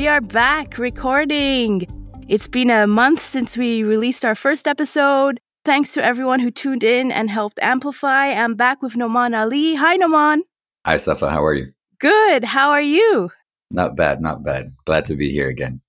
[0.00, 1.86] we are back recording.
[2.26, 5.38] It's been a month since we released our first episode.
[5.66, 8.28] Thanks to everyone who tuned in and helped amplify.
[8.28, 9.74] I'm back with Noman Ali.
[9.74, 10.44] Hi, Noman.
[10.86, 11.28] Hi, Safa.
[11.28, 11.74] How are you?
[11.98, 12.44] Good.
[12.44, 13.30] How are you?
[13.70, 14.72] Not bad, not bad.
[14.86, 15.82] Glad to be here again.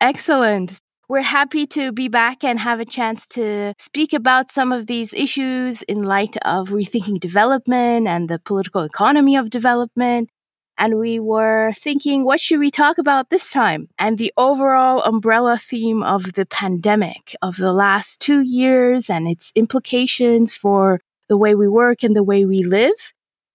[0.00, 0.78] Excellent.
[1.08, 5.12] We're happy to be back and have a chance to speak about some of these
[5.12, 10.30] issues in light of rethinking development and the political economy of development.
[10.78, 13.88] And we were thinking, what should we talk about this time?
[13.98, 19.52] And the overall umbrella theme of the pandemic of the last two years and its
[19.54, 23.12] implications for the way we work and the way we live.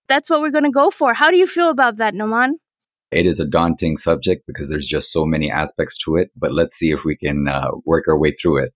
[0.08, 1.14] That's what we're going to go for.
[1.14, 2.58] How do you feel about that, Noman?
[3.12, 6.76] It is a daunting subject because there's just so many aspects to it, but let's
[6.76, 8.74] see if we can uh, work our way through it.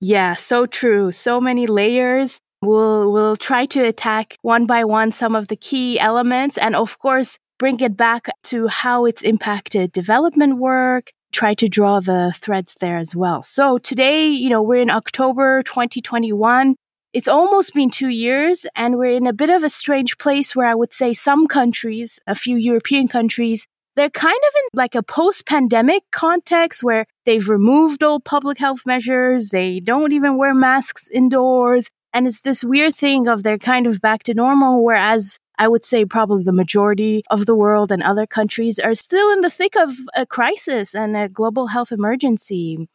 [0.00, 1.12] Yeah, so true.
[1.12, 2.40] So many layers.
[2.62, 6.98] We'll we'll try to attack one by one some of the key elements and of
[6.98, 12.74] course bring it back to how it's impacted development work, try to draw the threads
[12.80, 13.42] there as well.
[13.42, 16.74] So today, you know, we're in October 2021.
[17.12, 20.66] It's almost been two years and we're in a bit of a strange place where
[20.66, 25.02] I would say some countries, a few European countries, they're kind of in like a
[25.02, 29.50] post pandemic context where they've removed all public health measures.
[29.50, 31.90] They don't even wear masks indoors.
[32.14, 34.82] And it's this weird thing of they're kind of back to normal.
[34.82, 39.30] Whereas I would say probably the majority of the world and other countries are still
[39.30, 42.88] in the thick of a crisis and a global health emergency.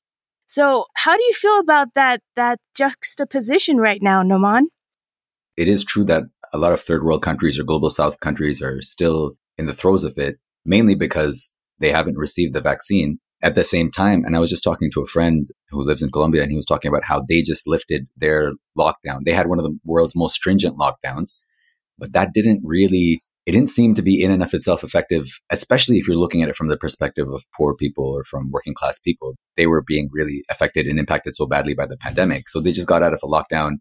[0.48, 4.70] So, how do you feel about that that juxtaposition right now, Noman?
[5.56, 8.82] It is true that a lot of third world countries or global south countries are
[8.82, 13.64] still in the throes of it, mainly because they haven't received the vaccine at the
[13.64, 14.24] same time.
[14.26, 16.66] And I was just talking to a friend who lives in Colombia and he was
[16.66, 19.20] talking about how they just lifted their lockdown.
[19.24, 21.30] They had one of the world's most stringent lockdowns,
[21.98, 26.00] but that didn't really it didn't seem to be in and of itself effective, especially
[26.00, 28.98] if you're looking at it from the perspective of poor people or from working class
[28.98, 29.36] people.
[29.56, 32.50] They were being really affected and impacted so badly by the pandemic.
[32.50, 33.74] So they just got out of a lockdown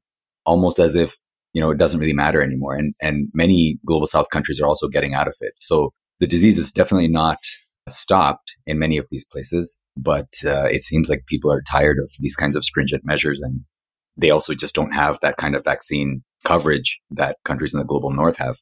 [0.45, 1.17] almost as if,
[1.55, 2.75] you know, it doesn't really matter anymore.
[2.75, 5.55] And, and many global south countries are also getting out of it.
[5.61, 7.39] So the disease is definitely not
[7.89, 12.11] stopped in many of these places, but uh, it seems like people are tired of
[12.19, 13.63] these kinds of stringent measures and
[14.17, 18.11] they also just don't have that kind of vaccine coverage that countries in the global
[18.11, 18.59] north have.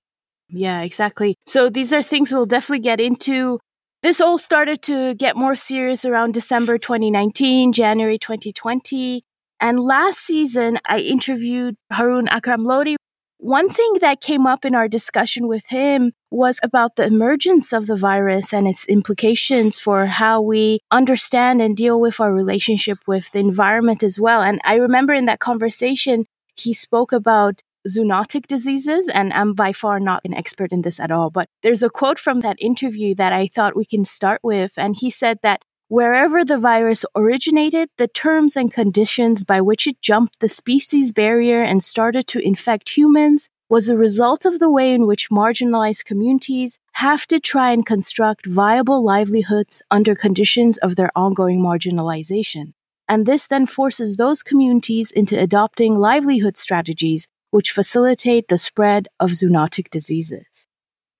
[0.49, 1.37] Yeah, exactly.
[1.47, 3.59] So these are things we'll definitely get into.
[4.03, 9.23] This all started to get more serious around December 2019, January 2020.
[9.61, 12.97] And last season, I interviewed Haroon Akram Lodhi.
[13.39, 17.87] One thing that came up in our discussion with him was about the emergence of
[17.87, 23.31] the virus and its implications for how we understand and deal with our relationship with
[23.33, 24.43] the environment as well.
[24.43, 26.27] And I remember in that conversation,
[26.57, 31.11] he spoke about zoonotic diseases, and I'm by far not an expert in this at
[31.11, 31.31] all.
[31.31, 34.73] But there's a quote from that interview that I thought we can start with.
[34.77, 40.01] And he said that wherever the virus originated, the terms and conditions by which it
[40.01, 44.93] jumped the species barrier and started to infect humans was a result of the way
[44.93, 51.11] in which marginalized communities have to try and construct viable livelihoods under conditions of their
[51.17, 52.75] ongoing marginalization.
[53.09, 59.31] And this then forces those communities into adopting livelihood strategies which facilitate the spread of
[59.31, 60.67] zoonotic diseases.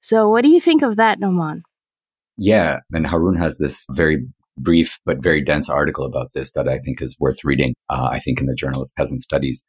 [0.01, 1.63] So, what do you think of that, Noman?
[2.37, 4.27] Yeah, and Haroon has this very
[4.59, 8.19] brief but very dense article about this that I think is worth reading, uh, I
[8.19, 9.65] think in the Journal of Peasant Studies.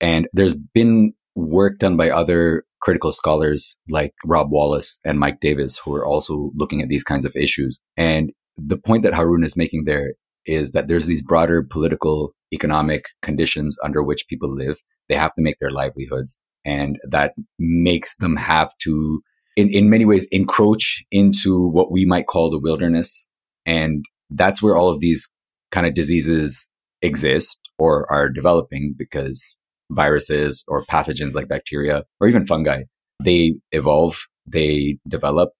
[0.00, 5.78] And there's been work done by other critical scholars like Rob Wallace and Mike Davis,
[5.78, 7.80] who are also looking at these kinds of issues.
[7.96, 10.14] And the point that Haroon is making there
[10.46, 15.42] is that there's these broader political, economic conditions under which people live they have to
[15.42, 16.38] make their livelihoods.
[16.64, 19.22] And that makes them have to,
[19.56, 23.26] in, in many ways, encroach into what we might call the wilderness.
[23.66, 25.30] And that's where all of these
[25.70, 26.70] kind of diseases
[27.02, 29.58] exist or are developing because
[29.90, 32.82] viruses or pathogens like bacteria or even fungi,
[33.22, 35.50] they evolve, they develop,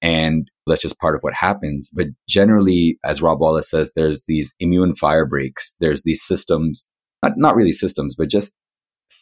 [0.00, 1.90] and that's just part of what happens.
[1.94, 5.76] But generally, as Rob Wallace says, there's these immune fire breaks.
[5.80, 6.88] There's these systems
[7.22, 8.54] not, not really systems, but just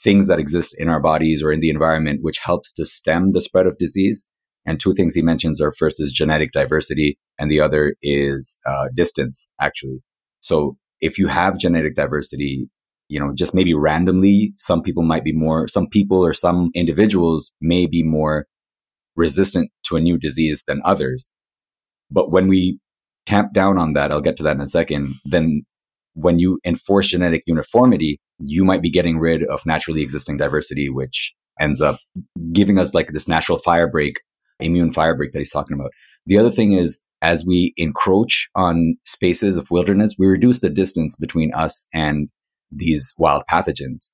[0.03, 3.41] things that exist in our bodies or in the environment, which helps to stem the
[3.41, 4.29] spread of disease.
[4.67, 8.87] And two things he mentions are first is genetic diversity, and the other is uh,
[8.95, 10.03] distance, actually.
[10.41, 12.69] So if you have genetic diversity,
[13.09, 17.53] you know, just maybe randomly, some people might be more, some people or some individuals
[17.61, 18.47] may be more
[19.17, 21.33] resistant to a new disease than others.
[22.11, 22.79] But when we
[23.27, 25.63] tamp down on that, I'll get to that in a second, then
[26.15, 31.35] when you enforce genetic uniformity, you might be getting rid of naturally existing diversity, which
[31.61, 31.97] ends up
[32.53, 34.21] giving us like this natural fire break,
[34.61, 35.91] immune fire break that he's talking about.
[36.27, 41.17] The other thing is as we encroach on spaces of wilderness, we reduce the distance
[41.17, 42.29] between us and
[42.71, 44.13] these wild pathogens.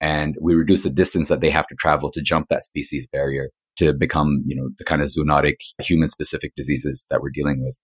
[0.00, 3.50] And we reduce the distance that they have to travel to jump that species barrier
[3.80, 7.76] to become, you know, the kind of zoonotic human specific diseases that we're dealing with.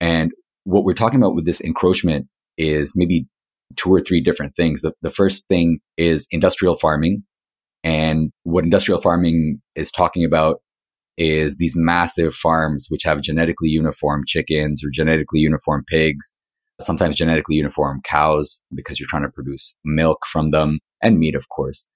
[0.00, 0.32] And
[0.64, 2.26] what we're talking about with this encroachment
[2.56, 3.26] is maybe
[3.76, 4.82] two or three different things.
[4.82, 7.22] The, the first thing is industrial farming.
[7.84, 10.60] And what industrial farming is talking about
[11.16, 16.32] is these massive farms which have genetically uniform chickens or genetically uniform pigs,
[16.80, 21.48] sometimes genetically uniform cows because you're trying to produce milk from them and meat, of
[21.48, 21.86] course.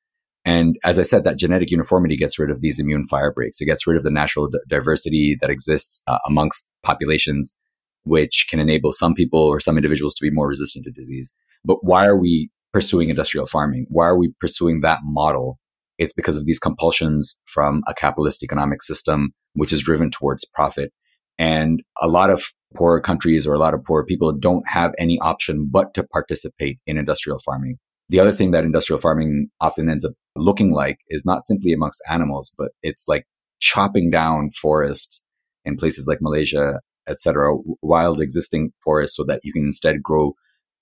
[0.45, 3.61] And as I said, that genetic uniformity gets rid of these immune fire breaks.
[3.61, 7.55] It gets rid of the natural d- diversity that exists uh, amongst populations,
[8.05, 11.33] which can enable some people or some individuals to be more resistant to disease.
[11.65, 13.87] But why are we pursuing industrial farming?
[13.89, 15.59] Why are we pursuing that model
[16.03, 20.93] it's because of these compulsions from a capitalist economic system, which is driven towards profit.
[21.39, 22.45] And a lot of
[22.75, 26.79] poor countries or a lot of poor people don't have any option but to participate
[26.87, 27.77] in industrial farming.
[28.09, 32.03] The other thing that industrial farming often ends up looking like is not simply amongst
[32.09, 33.27] animals, but it's like
[33.61, 35.23] chopping down forests
[35.65, 40.35] in places like Malaysia, etc., wild existing forests so that you can instead grow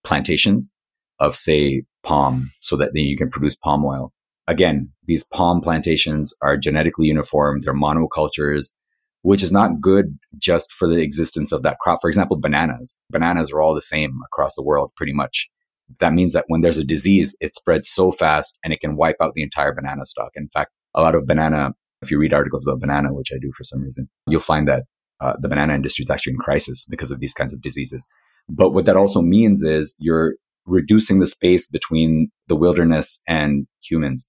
[0.05, 0.73] plantations
[1.19, 4.12] of say palm so that then you can produce palm oil.
[4.47, 7.61] Again, these palm plantations are genetically uniform.
[7.61, 8.75] They're monocultures,
[9.23, 12.00] which is not good just for the existence of that crop.
[12.00, 12.99] For example, bananas.
[13.11, 15.50] Bananas are all the same across the world, pretty much.
[15.98, 19.16] That means that when there's a disease, it spreads so fast and it can wipe
[19.20, 20.31] out the entire banana stock.
[20.34, 21.72] In fact, a lot of banana,
[22.02, 24.84] if you read articles about banana, which I do for some reason, you'll find that
[25.20, 28.08] uh, the banana industry is actually in crisis because of these kinds of diseases.
[28.48, 30.34] But what that also means is you're
[30.66, 34.28] reducing the space between the wilderness and humans.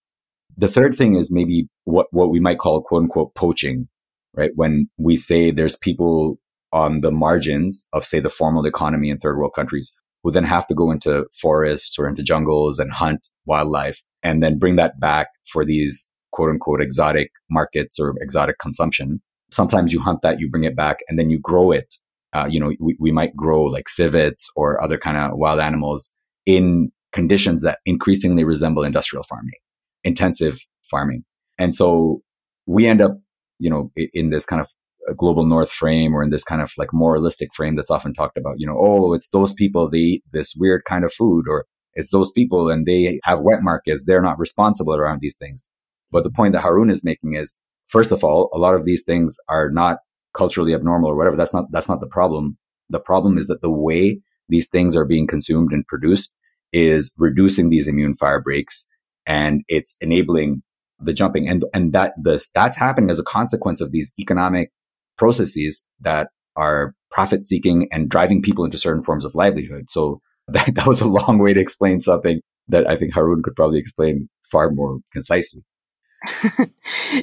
[0.58, 3.88] The third thing is maybe what, what we might call quote unquote poaching,
[4.34, 4.52] right?
[4.56, 6.40] When we say there's people
[6.74, 9.94] on the margins of, say, the formal economy in third world countries
[10.24, 14.60] who then have to go into forests or into jungles and hunt wildlife and then
[14.60, 19.22] bring that back for these quote unquote exotic markets or exotic consumption.
[19.52, 21.96] Sometimes you hunt that, you bring it back and then you grow it.
[22.34, 26.14] Uh, you know, we, we might grow like civets or other kind of wild animals
[26.46, 29.52] in conditions that increasingly resemble industrial farming
[30.04, 31.24] intensive farming.
[31.58, 32.22] And so
[32.66, 33.20] we end up,
[33.60, 34.68] you know, in this kind of
[35.16, 38.60] global north frame or in this kind of like moralistic frame that's often talked about,
[38.60, 42.12] you know, oh, it's those people, they eat this weird kind of food, or it's
[42.12, 44.06] those people and they have wet markets.
[44.06, 45.66] They're not responsible around these things.
[46.12, 47.58] But the point that Haroon is making is,
[47.88, 50.00] first of all, a lot of these things are not
[50.34, 51.36] culturally abnormal or whatever.
[51.36, 52.58] That's not, that's not the problem.
[52.90, 56.34] The problem is that the way these things are being consumed and produced
[56.74, 58.88] is reducing these immune fire breaks
[59.26, 60.64] and it's enabling
[61.00, 64.72] the jumping and and that the that's happening as a consequence of these economic
[65.18, 70.74] processes that are profit seeking and driving people into certain forms of livelihood so that,
[70.76, 74.30] that was a long way to explain something that i think haroon could probably explain
[74.50, 75.64] far more concisely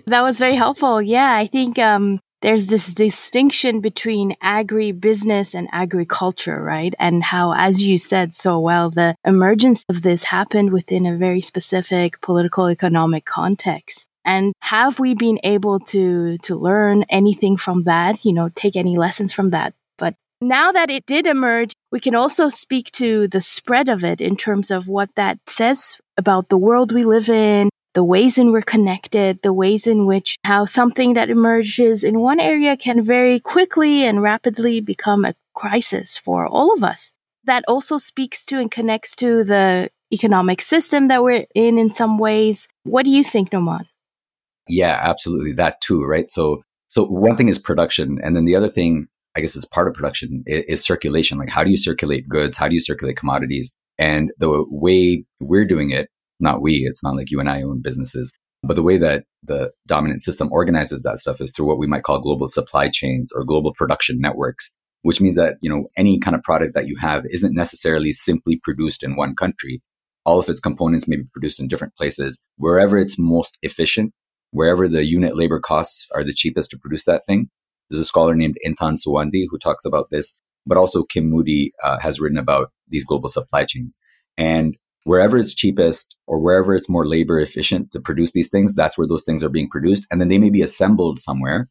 [0.07, 6.63] that was very helpful yeah i think um, there's this distinction between agribusiness and agriculture,
[6.63, 6.95] right?
[6.99, 11.41] And how, as you said so well, the emergence of this happened within a very
[11.41, 14.08] specific political economic context.
[14.29, 18.99] And have we been able to, to learn anything from that, you know, take any
[18.99, 19.73] lessons from that?
[19.97, 24.21] But now that it did emerge, we can also speak to the spread of it
[24.21, 28.49] in terms of what that says about the world we live in, the ways in
[28.49, 33.03] which we're connected, the ways in which how something that emerges in one area can
[33.03, 37.13] very quickly and rapidly become a crisis for all of us.
[37.45, 42.19] That also speaks to and connects to the economic system that we're in in some
[42.19, 42.69] ways.
[42.85, 43.87] What do you think, Noman?
[44.69, 45.53] Yeah, absolutely.
[45.53, 46.29] That too, right?
[46.31, 48.19] So, so one thing is production.
[48.23, 49.07] And then the other thing,
[49.37, 51.39] I guess, is part of production is, is circulation.
[51.39, 52.57] Like, how do you circulate goods?
[52.57, 53.75] How do you circulate commodities?
[53.99, 56.09] And the way we're doing it
[56.41, 58.33] not we, it's not like you and I own businesses.
[58.63, 62.03] But the way that the dominant system organizes that stuff is through what we might
[62.03, 64.71] call global supply chains or global production networks,
[65.03, 68.61] which means that, you know, any kind of product that you have isn't necessarily simply
[68.63, 69.81] produced in one country.
[70.25, 72.41] All of its components may be produced in different places.
[72.57, 74.13] Wherever it's most efficient,
[74.51, 77.49] wherever the unit labor costs are the cheapest to produce that thing.
[77.91, 81.99] There's a scholar named Intan Suwandi who talks about this, but also Kim Moody uh,
[82.01, 83.99] has written about these global supply chains.
[84.37, 88.99] And wherever it's cheapest or wherever it's more labor efficient to produce these things, that's
[88.99, 90.07] where those things are being produced.
[90.11, 91.69] And then they may be assembled somewhere.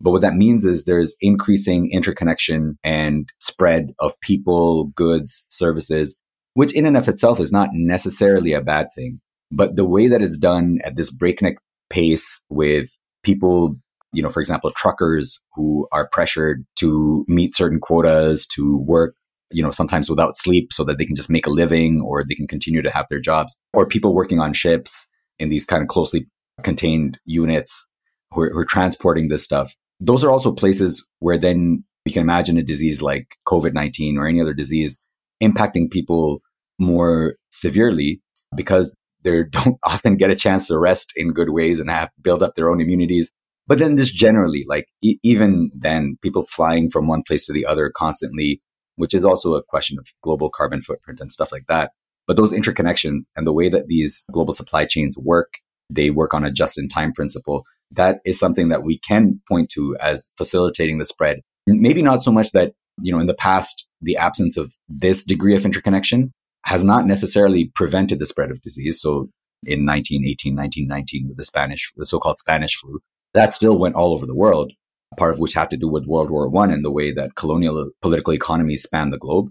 [0.00, 6.18] But what that means is there's increasing interconnection and spread of people, goods, services,
[6.54, 9.20] which in and of itself is not necessarily a bad thing.
[9.52, 11.56] But the way that it's done at this breakneck
[11.92, 13.76] pace with people
[14.12, 19.14] you know, for example, truckers who are pressured to meet certain quotas to work,
[19.50, 22.34] you know, sometimes without sleep so that they can just make a living or they
[22.34, 25.08] can continue to have their jobs, or people working on ships
[25.38, 26.26] in these kind of closely
[26.62, 27.88] contained units
[28.32, 29.74] who are, who are transporting this stuff.
[29.98, 34.26] Those are also places where then you can imagine a disease like COVID 19 or
[34.26, 35.00] any other disease
[35.42, 36.42] impacting people
[36.78, 38.20] more severely
[38.54, 42.42] because they don't often get a chance to rest in good ways and have build
[42.42, 43.32] up their own immunities.
[43.66, 47.64] But then just generally, like e- even then, people flying from one place to the
[47.64, 48.60] other constantly,
[48.96, 51.92] which is also a question of global carbon footprint and stuff like that.
[52.26, 55.54] But those interconnections and the way that these global supply chains work,
[55.90, 57.64] they work on a just in time principle.
[57.90, 61.40] That is something that we can point to as facilitating the spread.
[61.66, 65.54] Maybe not so much that, you know, in the past, the absence of this degree
[65.54, 66.32] of interconnection
[66.64, 69.00] has not necessarily prevented the spread of disease.
[69.00, 69.28] So
[69.64, 73.00] in 1918, 1919 with the Spanish, the so-called Spanish flu,
[73.34, 74.72] that still went all over the world,
[75.16, 77.90] part of which had to do with World War One and the way that colonial
[78.00, 79.48] political economies spanned the globe.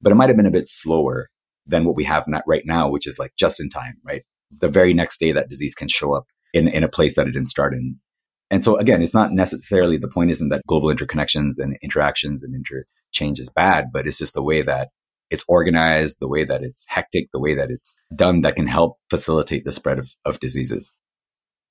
[0.00, 1.28] But it might have been a bit slower
[1.66, 4.22] than what we have right now, which is like just in time, right?
[4.50, 7.32] The very next day that disease can show up in, in a place that it
[7.32, 7.98] didn't start in.
[8.50, 12.54] And so again, it's not necessarily the point isn't that global interconnections and interactions and
[12.54, 14.90] interchange is bad, but it's just the way that
[15.34, 18.96] it's organized, the way that it's hectic, the way that it's done that can help
[19.10, 20.94] facilitate the spread of, of diseases.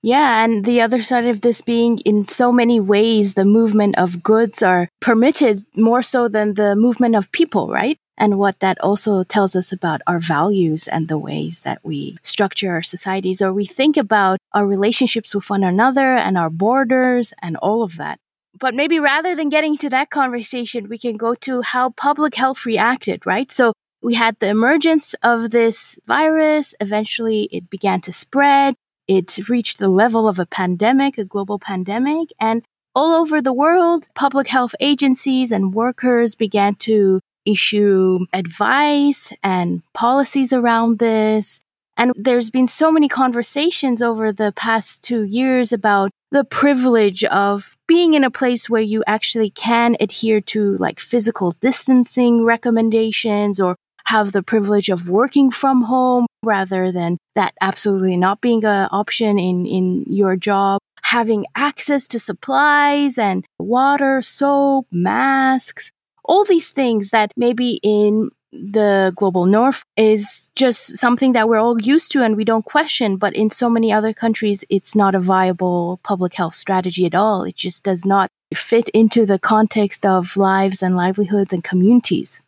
[0.06, 4.22] Yeah, and the other side of this being in so many ways, the movement of
[4.22, 7.98] goods are permitted more so than the movement of people, right?
[8.18, 12.72] And what that also tells us about our values and the ways that we structure
[12.72, 17.58] our societies or we think about our relationships with one another and our borders and
[17.58, 18.20] all of that.
[18.64, 22.66] But maybe rather than getting to that conversation, we can go to how public health
[22.66, 23.52] reacted, right?
[23.52, 26.74] So we had the emergence of this virus.
[26.80, 28.76] Eventually, it began to spread.
[29.06, 32.30] It reached the level of a pandemic, a global pandemic.
[32.40, 32.64] And
[32.96, 40.54] all over the world, public health agencies and workers began to issue advice and policies
[40.54, 41.60] around this.
[41.96, 47.76] And there's been so many conversations over the past two years about the privilege of
[47.88, 53.76] being in a place where you actually can adhere to like physical distancing recommendations or
[54.06, 59.38] have the privilege of working from home rather than that absolutely not being an option
[59.40, 60.80] in, in your job.
[61.04, 65.92] Having access to supplies and water, soap, masks,
[66.26, 71.82] all these things that maybe in the global north is just something that we're all
[71.82, 73.18] used to and we don't question.
[73.18, 77.44] But in so many other countries, it's not a viable public health strategy at all.
[77.44, 82.42] It just does not fit into the context of lives and livelihoods and communities.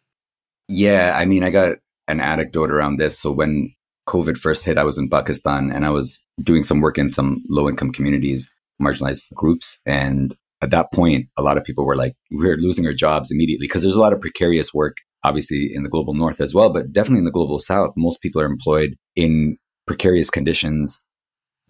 [0.67, 3.19] Yeah, I mean, I got an anecdote around this.
[3.19, 3.74] So when
[4.07, 7.43] COVID first hit, I was in Pakistan and I was doing some work in some
[7.50, 9.79] low income communities, marginalized groups.
[9.85, 13.65] And at that point, a lot of people were like, we're losing our jobs immediately
[13.65, 16.94] because there's a lot of precarious work, obviously in the global north as well, but
[16.94, 17.91] definitely in the global south.
[17.98, 21.01] Most people are employed in precarious conditions.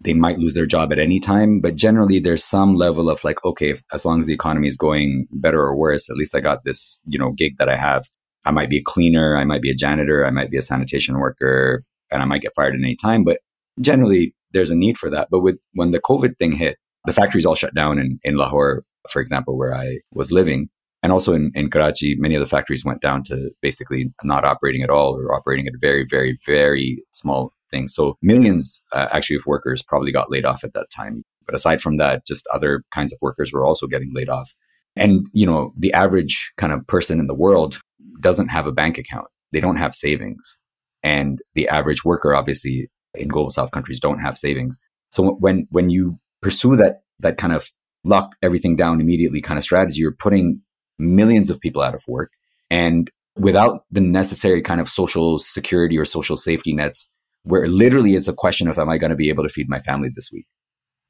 [0.00, 3.42] They might lose their job at any time, but generally there's some level of like,
[3.44, 6.40] okay, if, as long as the economy is going better or worse, at least I
[6.40, 8.04] got this, you know, gig that I have.
[8.44, 11.18] I might be a cleaner, I might be a janitor, I might be a sanitation
[11.18, 11.82] worker,
[12.12, 13.24] and I might get fired at any time.
[13.24, 13.40] But
[13.80, 15.28] generally, there's a need for that.
[15.30, 18.84] But with when the COVID thing hit, the factories all shut down in, in Lahore,
[19.08, 20.68] for example, where I was living.
[21.02, 24.82] And also in, in Karachi, many of the factories went down to basically not operating
[24.82, 27.94] at all or operating at very, very, very small things.
[27.94, 31.22] So millions uh, actually of workers probably got laid off at that time.
[31.44, 34.52] But aside from that, just other kinds of workers were also getting laid off.
[34.96, 37.78] And, you know, the average kind of person in the world
[38.20, 39.26] doesn't have a bank account.
[39.52, 40.58] They don't have savings.
[41.02, 44.78] And the average worker, obviously, in global south countries don't have savings.
[45.12, 47.68] So when, when you pursue that, that kind of
[48.04, 50.62] lock everything down immediately kind of strategy, you're putting
[50.98, 52.32] millions of people out of work
[52.70, 57.10] and without the necessary kind of social security or social safety nets,
[57.42, 59.80] where literally it's a question of, am I going to be able to feed my
[59.80, 60.46] family this week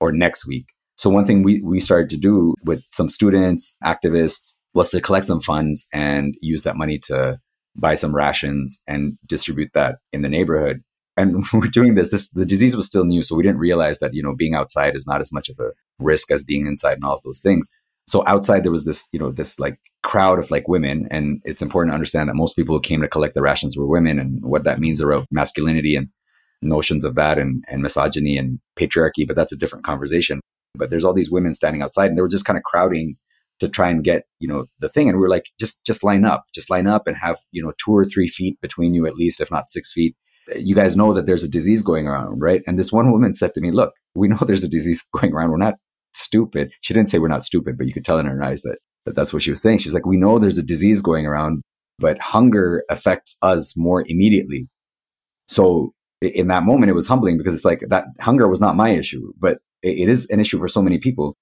[0.00, 0.66] or next week?
[0.96, 5.26] So one thing we, we started to do with some students, activists, was to collect
[5.26, 7.38] some funds and use that money to
[7.74, 10.82] buy some rations and distribute that in the neighborhood.
[11.16, 13.22] And we're doing this, this, the disease was still new.
[13.22, 15.70] So we didn't realize that, you know, being outside is not as much of a
[15.98, 17.68] risk as being inside and all of those things.
[18.06, 21.08] So outside there was this, you know, this like crowd of like women.
[21.10, 23.86] And it's important to understand that most people who came to collect the rations were
[23.86, 26.08] women and what that means around masculinity and
[26.62, 29.26] notions of that and, and misogyny and patriarchy.
[29.26, 30.40] But that's a different conversation.
[30.76, 33.16] But there's all these women standing outside and they were just kind of crowding
[33.58, 36.24] to try and get you know the thing and we are like just just line
[36.24, 39.16] up just line up and have you know two or three feet between you at
[39.16, 40.14] least if not six feet
[40.56, 43.54] you guys know that there's a disease going around right and this one woman said
[43.54, 45.74] to me look we know there's a disease going around we're not
[46.16, 46.72] stupid.
[46.80, 49.14] She didn't say we're not stupid, but you could tell in her eyes that, that
[49.14, 49.78] that's what she was saying.
[49.78, 51.62] She's like, we know there's a disease going around,
[51.98, 54.68] but hunger affects us more immediately.
[55.48, 58.90] So in that moment, it was humbling because it's like that hunger was not my
[58.90, 61.36] issue, but it is an issue for so many people.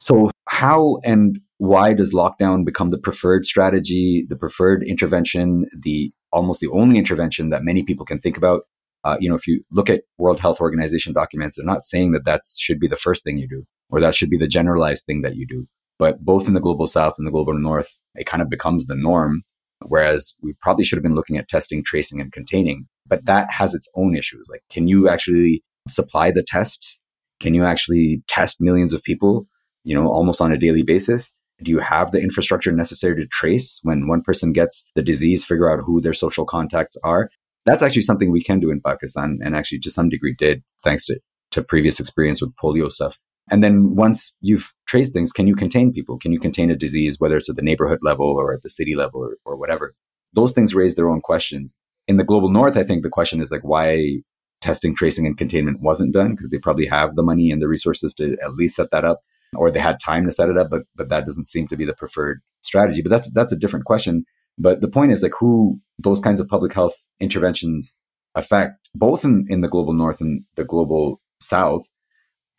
[0.00, 6.60] So how and why does lockdown become the preferred strategy, the preferred intervention, the almost
[6.60, 8.62] the only intervention that many people can think about?
[9.04, 12.24] Uh, you know, if you look at World Health Organization documents, they're not saying that
[12.24, 15.22] that should be the first thing you do or that should be the generalized thing
[15.22, 15.68] that you do.
[15.98, 18.96] But both in the global south and the global north, it kind of becomes the
[18.96, 19.42] norm.
[19.86, 22.86] Whereas we probably should have been looking at testing, tracing, and containing.
[23.06, 24.48] But that has its own issues.
[24.50, 27.00] Like, can you actually supply the tests?
[27.40, 29.46] Can you actually test millions of people,
[29.84, 31.36] you know, almost on a daily basis?
[31.62, 35.70] Do you have the infrastructure necessary to trace when one person gets the disease, figure
[35.70, 37.28] out who their social contacts are?
[37.64, 41.04] That's actually something we can do in Pakistan and actually to some degree did thanks
[41.06, 41.20] to,
[41.52, 43.18] to previous experience with polio stuff.
[43.50, 46.18] And then once you've traced things, can you contain people?
[46.18, 48.94] Can you contain a disease, whether it's at the neighborhood level or at the city
[48.94, 49.94] level or, or whatever?
[50.34, 51.78] Those things raise their own questions.
[52.08, 54.22] In the global north, I think the question is like why
[54.60, 58.14] testing, tracing, and containment wasn't done because they probably have the money and the resources
[58.14, 59.20] to at least set that up,
[59.54, 61.84] or they had time to set it up, but but that doesn't seem to be
[61.84, 63.02] the preferred strategy.
[63.02, 64.24] But that's that's a different question.
[64.58, 67.98] But the point is like who those kinds of public health interventions
[68.34, 71.86] affect, both in, in the global north and the global south.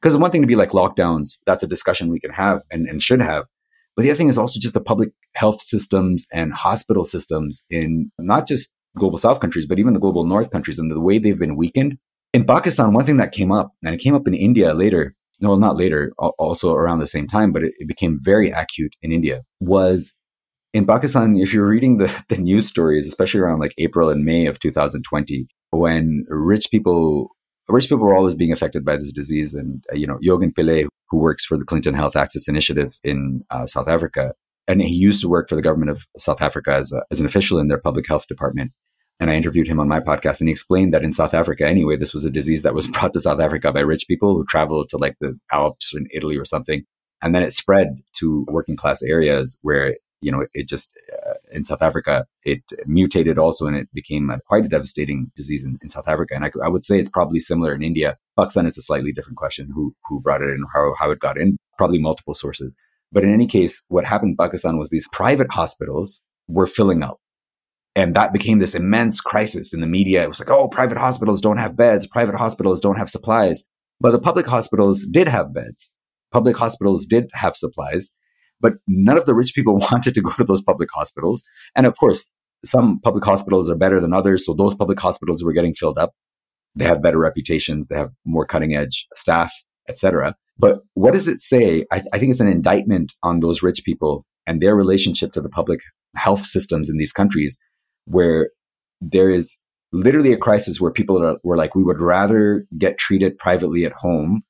[0.03, 3.01] Because one thing to be like lockdowns, that's a discussion we can have and, and
[3.01, 3.45] should have.
[3.95, 8.11] But the other thing is also just the public health systems and hospital systems in
[8.19, 11.39] not just global south countries, but even the global north countries and the way they've
[11.39, 11.97] been weakened.
[12.33, 15.55] In Pakistan, one thing that came up, and it came up in India later, no,
[15.55, 19.43] not later, also around the same time, but it, it became very acute in India,
[19.61, 20.17] was
[20.73, 24.47] in Pakistan, if you're reading the, the news stories, especially around like April and May
[24.47, 27.29] of 2020, when rich people,
[27.69, 29.53] rich people were always being affected by this disease.
[29.53, 33.43] And, uh, you know, Yogan Pillay, who works for the Clinton Health Access Initiative in
[33.49, 34.33] uh, South Africa,
[34.67, 37.25] and he used to work for the government of South Africa as, a, as an
[37.25, 38.71] official in their public health department.
[39.19, 41.97] And I interviewed him on my podcast and he explained that in South Africa, anyway,
[41.97, 44.89] this was a disease that was brought to South Africa by rich people who traveled
[44.89, 46.83] to like the Alps in Italy or something.
[47.21, 50.91] And then it spread to working class areas where, you know, it just,
[51.53, 55.77] in South Africa, it mutated also and it became a, quite a devastating disease in,
[55.81, 56.35] in South Africa.
[56.35, 58.17] And I, I, would say it's probably similar in India.
[58.37, 61.37] Pakistan is a slightly different question who, who brought it in, how, how it got
[61.37, 62.75] in, probably multiple sources.
[63.11, 67.19] But in any case, what happened in Pakistan was these private hospitals were filling up.
[67.95, 70.23] And that became this immense crisis in the media.
[70.23, 72.07] It was like, oh, private hospitals don't have beds.
[72.07, 73.63] Private hospitals don't have supplies.
[73.99, 75.93] But the public hospitals did have beds.
[76.31, 78.11] Public hospitals did have supplies.
[78.63, 81.43] But none of the rich people wanted to go to those public hospitals.
[81.75, 82.27] And of course,
[82.65, 84.45] some public hospitals are better than others.
[84.45, 86.13] So those public hospitals were getting filled up.
[86.75, 87.89] They have better reputations.
[87.89, 89.53] They have more cutting edge staff,
[89.87, 90.35] etc.
[90.57, 91.85] But what does it say?
[91.91, 95.49] I, I think it's an indictment on those rich people and their relationship to the
[95.49, 95.81] public
[96.15, 97.59] health systems in these countries
[98.05, 98.49] where
[99.01, 99.59] there is
[99.91, 103.93] literally a crisis where people are, were like, we would rather get treated privately at
[103.93, 104.43] home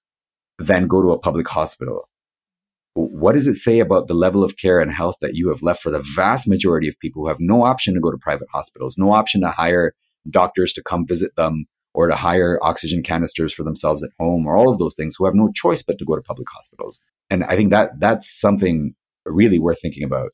[0.59, 2.07] than go to a public hospital.
[2.95, 5.81] What does it say about the level of care and health that you have left
[5.81, 8.97] for the vast majority of people who have no option to go to private hospitals,
[8.97, 9.93] no option to hire
[10.29, 14.55] doctors to come visit them or to hire oxygen canisters for themselves at home or
[14.55, 16.99] all of those things who have no choice but to go to public hospitals.
[17.29, 20.31] And I think that that's something really worth thinking about.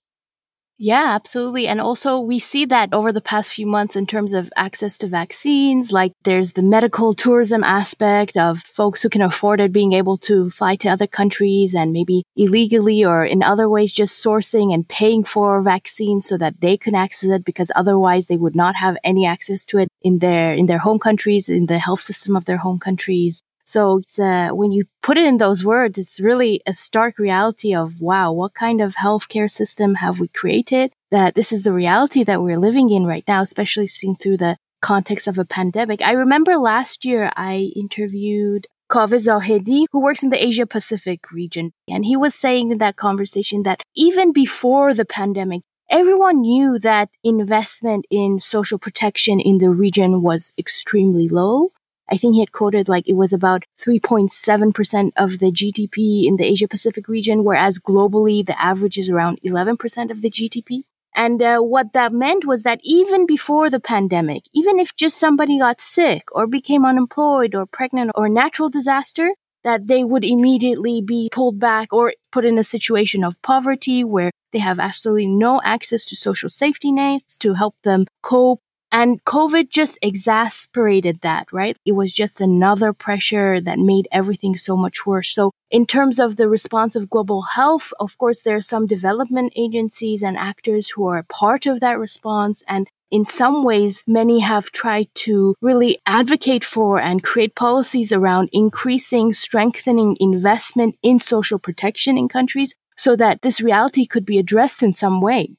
[0.82, 1.68] Yeah, absolutely.
[1.68, 5.08] And also, we see that over the past few months in terms of access to
[5.08, 5.92] vaccines.
[5.92, 10.50] Like, there's the medical tourism aspect of folks who can afford it being able to
[10.50, 15.26] fly to other countries and maybe illegally or in other ways just sourcing and paying
[15.26, 19.26] for vaccines so that they can access it because otherwise they would not have any
[19.26, 22.58] access to it in their in their home countries, in the health system of their
[22.58, 23.44] home countries.
[23.70, 28.02] So uh, when you put it in those words, it's really a stark reality of,
[28.02, 30.92] wow, what kind of healthcare system have we created?
[31.12, 34.58] That this is the reality that we're living in right now, especially seen through the
[34.82, 36.02] context of a pandemic.
[36.02, 41.72] I remember last year I interviewed Kaveh Zahedi, who works in the Asia Pacific region.
[41.88, 47.10] And he was saying in that conversation that even before the pandemic, everyone knew that
[47.24, 51.72] investment in social protection in the region was extremely low.
[52.12, 56.46] I think he had quoted like it was about 3.7% of the GDP in the
[56.46, 60.84] Asia Pacific region, whereas globally the average is around 11% of the GDP.
[61.16, 65.60] And uh, what that meant was that even before the pandemic, even if just somebody
[65.60, 69.32] got sick or became unemployed or pregnant or natural disaster,
[69.64, 74.32] that they would immediately be pulled back or put in a situation of poverty where
[74.52, 78.62] they have absolutely no access to social safety nets to help them cope
[78.92, 81.78] And COVID just exasperated that, right?
[81.86, 85.30] It was just another pressure that made everything so much worse.
[85.30, 89.54] So in terms of the response of global health, of course, there are some development
[89.56, 92.64] agencies and actors who are part of that response.
[92.68, 98.50] And in some ways, many have tried to really advocate for and create policies around
[98.52, 104.84] increasing, strengthening investment in social protection in countries so that this reality could be addressed
[104.84, 105.56] in some way.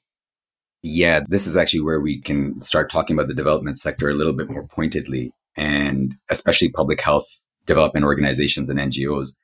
[0.82, 4.32] Yeah, this is actually where we can start talking about the development sector a little
[4.32, 7.26] bit more pointedly, and especially public health
[7.66, 9.36] development organizations and NGOs.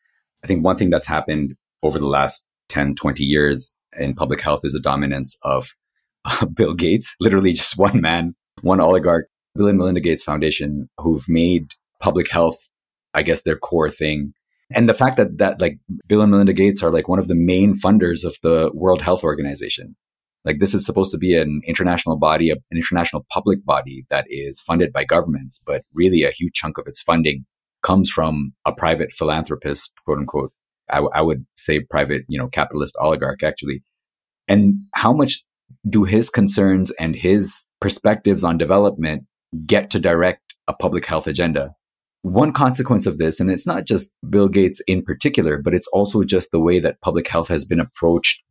[0.42, 4.64] I think one thing that's happened over the last 10, 20 years in public health
[4.64, 5.68] is a dominance of
[6.24, 11.28] uh, Bill Gates, literally just one man, one oligarch, Bill and Melinda Gates Foundation, who've
[11.28, 12.68] made public health,
[13.14, 14.32] I guess, their core thing.
[14.74, 17.34] And the fact that that like Bill and Melinda Gates are like one of the
[17.34, 19.96] main funders of the World Health Organization.
[20.46, 24.60] Like this is supposed to be an international body, an international public body that is
[24.60, 27.44] funded by governments, but really a huge chunk of its funding
[27.82, 30.52] comes from a private philanthropist, quote unquote.
[30.88, 33.82] I, w- I would say private, you know, capitalist oligarch actually.
[34.46, 35.42] And how much
[35.88, 39.24] do his concerns and his perspectives on development
[39.66, 41.74] get to direct a public health agenda?
[42.22, 46.22] One consequence of this, and it's not just Bill Gates in particular, but it's also
[46.22, 48.42] just the way that public health has been approached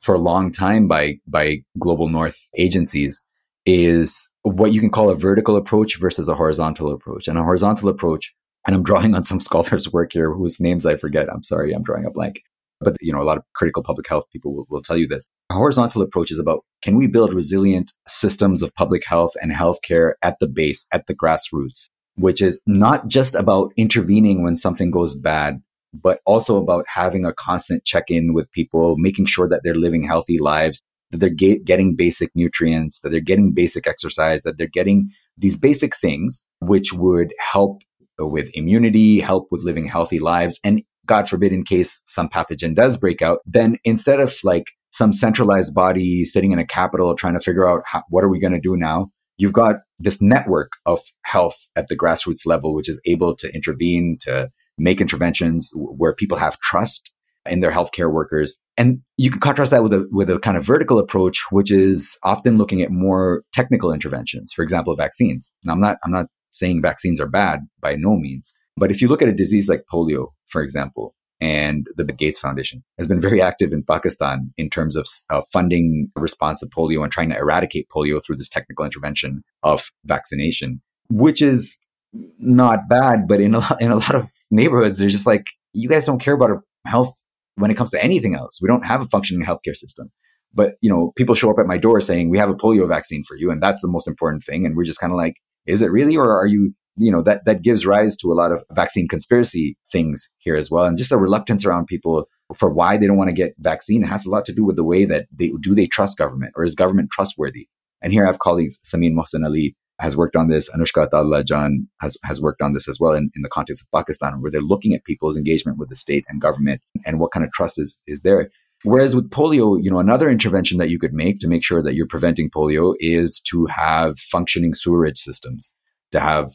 [0.00, 3.22] for a long time by by global north agencies
[3.66, 7.28] is what you can call a vertical approach versus a horizontal approach.
[7.28, 8.34] And a horizontal approach,
[8.66, 11.32] and I'm drawing on some scholars' work here whose names I forget.
[11.32, 12.42] I'm sorry, I'm drawing a blank.
[12.80, 15.26] But you know, a lot of critical public health people will, will tell you this.
[15.50, 20.12] A horizontal approach is about can we build resilient systems of public health and healthcare
[20.22, 25.14] at the base, at the grassroots, which is not just about intervening when something goes
[25.14, 25.60] bad,
[25.92, 30.02] but also about having a constant check in with people, making sure that they're living
[30.02, 34.66] healthy lives, that they're ge- getting basic nutrients, that they're getting basic exercise, that they're
[34.66, 37.82] getting these basic things, which would help
[38.18, 40.60] with immunity, help with living healthy lives.
[40.62, 45.12] And God forbid, in case some pathogen does break out, then instead of like some
[45.12, 48.52] centralized body sitting in a capital trying to figure out how, what are we going
[48.52, 53.00] to do now, you've got this network of health at the grassroots level, which is
[53.06, 57.12] able to intervene, to make interventions where people have trust
[57.46, 58.58] in their healthcare workers.
[58.76, 62.18] And you can contrast that with a, with a kind of vertical approach, which is
[62.22, 64.52] often looking at more technical interventions.
[64.52, 65.52] For example, vaccines.
[65.64, 69.08] Now, I'm not, I'm not saying vaccines are bad by no means, but if you
[69.08, 73.40] look at a disease like polio, for example, and the Gates Foundation has been very
[73.40, 77.88] active in Pakistan in terms of uh, funding response to polio and trying to eradicate
[77.88, 81.78] polio through this technical intervention of vaccination, which is
[82.12, 86.06] not bad, but in a, in a lot of neighborhoods, they're just like, you guys
[86.06, 87.14] don't care about our health
[87.56, 88.58] when it comes to anything else.
[88.60, 90.10] We don't have a functioning healthcare system.
[90.52, 93.22] But, you know, people show up at my door saying, we have a polio vaccine
[93.22, 93.50] for you.
[93.50, 94.66] And that's the most important thing.
[94.66, 95.34] And we're just kind of like,
[95.66, 96.16] is it really?
[96.16, 99.76] Or are you, you know, that, that gives rise to a lot of vaccine conspiracy
[99.92, 100.86] things here as well.
[100.86, 104.26] And just a reluctance around people for why they don't want to get vaccine has
[104.26, 106.74] a lot to do with the way that they, do they trust government or is
[106.74, 107.68] government trustworthy?
[108.02, 110.70] And here I have colleagues, Sameen Mohsin Ali, has worked on this.
[110.70, 114.40] Anushka Atadullah has, has worked on this as well in, in the context of Pakistan,
[114.40, 117.52] where they're looking at people's engagement with the state and government and what kind of
[117.52, 118.50] trust is, is there.
[118.82, 121.94] Whereas with polio, you know, another intervention that you could make to make sure that
[121.94, 125.72] you're preventing polio is to have functioning sewerage systems,
[126.12, 126.50] to have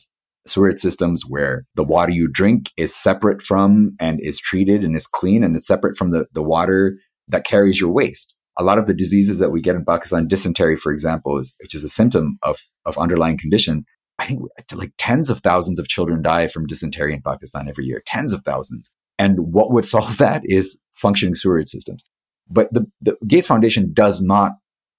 [0.48, 5.08] sewerage systems where the water you drink is separate from and is treated and is
[5.08, 8.88] clean and it's separate from the, the water that carries your waste a lot of
[8.88, 12.38] the diseases that we get in Pakistan, dysentery, for example, is, which is a symptom
[12.44, 13.86] of, of underlying conditions.
[14.20, 14.42] I think
[14.74, 18.44] like tens of thousands of children die from dysentery in Pakistan every year, tens of
[18.44, 18.92] thousands.
[19.20, 22.04] And what would solve that is functioning sewerage systems.
[22.50, 24.54] But the, the Gates Foundation does not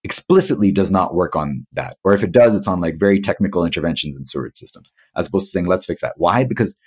[0.05, 1.97] explicitly does not work on that.
[2.05, 5.47] Or if it does, it's on like very technical interventions in sewerage systems, as opposed
[5.47, 6.15] to saying, let's fix that.
[6.17, 6.45] Why?
[6.45, 6.79] Because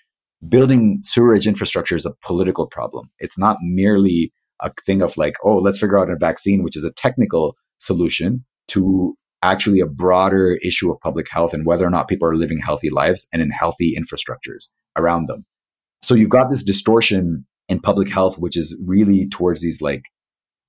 [0.47, 3.09] building sewerage infrastructure is a political problem.
[3.19, 6.83] It's not merely a thing of like, oh, let's figure out a vaccine, which is
[6.83, 12.07] a technical solution to actually a broader issue of public health and whether or not
[12.07, 14.67] people are living healthy lives and in healthy infrastructures
[14.97, 15.45] around them.
[16.01, 20.03] So you've got this distortion in public health, which is really towards these like,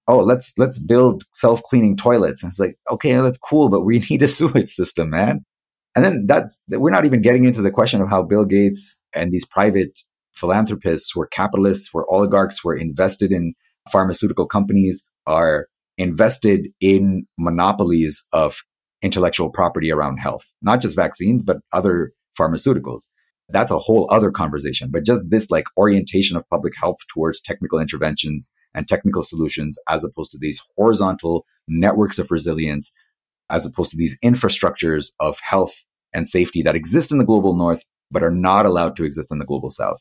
[0.06, 2.42] oh, let's let's build self-cleaning toilets.
[2.42, 5.44] And it's like, okay, that's cool, but we need a sewage system, man.
[5.96, 9.32] And then that's we're not even getting into the question of how Bill Gates and
[9.32, 9.98] these private
[10.32, 13.54] philanthropists were capitalists, were oligarchs, were invested in
[13.90, 15.66] pharmaceutical companies are
[15.98, 18.62] invested in monopolies of
[19.02, 23.02] intellectual property around health, not just vaccines, but other pharmaceuticals.
[23.48, 24.90] That's a whole other conversation.
[24.92, 30.04] But just this like orientation of public health towards technical interventions and technical solutions, as
[30.04, 32.92] opposed to these horizontal networks of resilience
[33.50, 37.82] as opposed to these infrastructures of health and safety that exist in the global north,
[38.10, 39.98] but are not allowed to exist in the global south.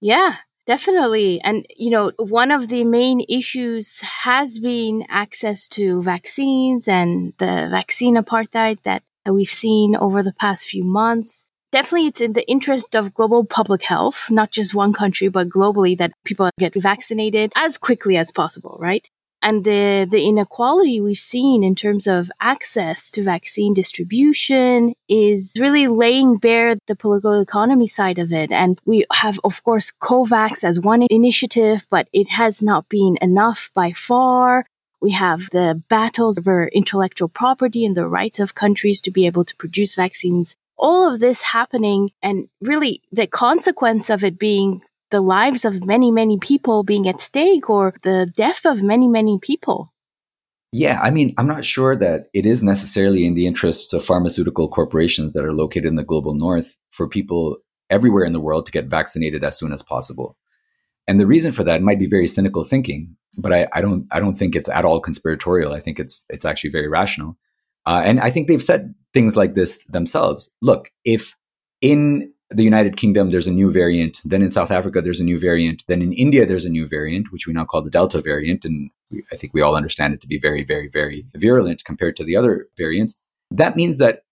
[0.00, 0.36] Yeah,
[0.68, 1.40] Definitely.
[1.42, 7.68] And, you know, one of the main issues has been access to vaccines and the
[7.70, 11.46] vaccine apartheid that we've seen over the past few months.
[11.72, 15.96] Definitely, it's in the interest of global public health, not just one country, but globally,
[15.96, 19.08] that people get vaccinated as quickly as possible, right?
[19.40, 25.86] And the, the inequality we've seen in terms of access to vaccine distribution is really
[25.86, 28.50] laying bare the political economy side of it.
[28.50, 33.70] And we have, of course, COVAX as one initiative, but it has not been enough
[33.74, 34.66] by far.
[35.00, 39.44] We have the battles over intellectual property and the rights of countries to be able
[39.44, 40.56] to produce vaccines.
[40.76, 46.10] All of this happening and really the consequence of it being the lives of many,
[46.10, 49.92] many people being at stake or the death of many, many people.
[50.72, 54.68] Yeah, I mean, I'm not sure that it is necessarily in the interests of pharmaceutical
[54.68, 57.56] corporations that are located in the global north for people
[57.88, 60.36] everywhere in the world to get vaccinated as soon as possible.
[61.06, 64.20] And the reason for that might be very cynical thinking, but I, I don't I
[64.20, 65.72] don't think it's at all conspiratorial.
[65.72, 67.38] I think it's it's actually very rational.
[67.86, 70.50] Uh, and I think they've said things like this themselves.
[70.60, 71.34] Look, if
[71.80, 74.20] in the United Kingdom, there's a new variant.
[74.24, 75.84] Then in South Africa, there's a new variant.
[75.86, 78.64] Then in India, there's a new variant, which we now call the Delta variant.
[78.64, 82.16] And we, I think we all understand it to be very, very, very virulent compared
[82.16, 83.16] to the other variants.
[83.50, 84.22] That means that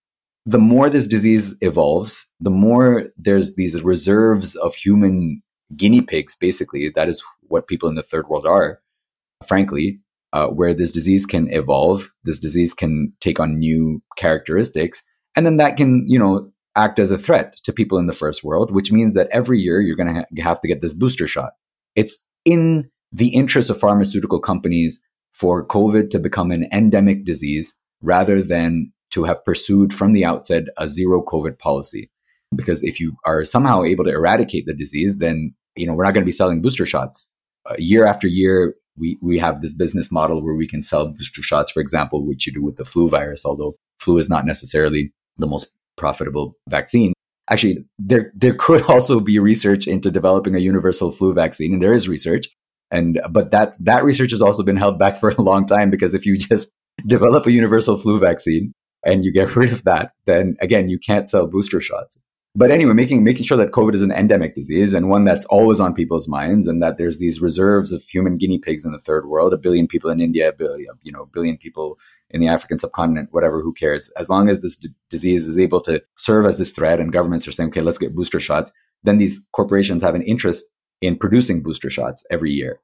[0.47, 5.43] the more this disease evolves, the more there's these reserves of human
[5.77, 6.89] guinea pigs, basically.
[6.89, 8.81] That is what people in the third world are,
[9.45, 10.01] frankly,
[10.33, 15.03] uh, where this disease can evolve, this disease can take on new characteristics.
[15.35, 18.45] And then that can, you know, act as a threat to people in the first
[18.45, 21.27] world, which means that every year you're going to ha- have to get this booster
[21.27, 21.53] shot.
[21.95, 25.01] It's in the interest of pharmaceutical companies
[25.33, 30.65] for COVID to become an endemic disease rather than to have pursued from the outset
[30.77, 32.11] a zero COVID policy.
[32.55, 36.15] Because if you are somehow able to eradicate the disease, then you know we're not
[36.15, 37.33] going to be selling booster shots
[37.69, 38.75] uh, year after year.
[38.97, 42.47] We we have this business model where we can sell booster shots, for example, which
[42.47, 43.45] you do with the flu virus.
[43.45, 47.13] Although flu is not necessarily the most profitable vaccine.
[47.51, 51.95] Actually, there there could also be research into developing a universal flu vaccine, and there
[51.95, 52.47] is research.
[52.91, 56.15] And but that that research has also been held back for a long time because
[56.15, 56.73] if you just
[57.07, 58.73] develop a universal flu vaccine
[59.05, 62.21] and you get rid of that, then again you can't sell booster shots.
[62.59, 65.79] But anyway, making making sure that COVID is an endemic disease and one that's always
[65.79, 69.29] on people's minds, and that there's these reserves of human guinea pigs in the third
[69.29, 71.99] world, a billion people in India, a billion, you know, a billion people
[72.31, 74.11] in the African subcontinent, whatever, who cares?
[74.19, 77.47] As long as this d- disease is able to serve as this threat and governments
[77.47, 78.73] are saying, okay, let's get booster shots,
[79.05, 80.65] then these corporations have an interest
[81.01, 82.81] in producing booster shots every year.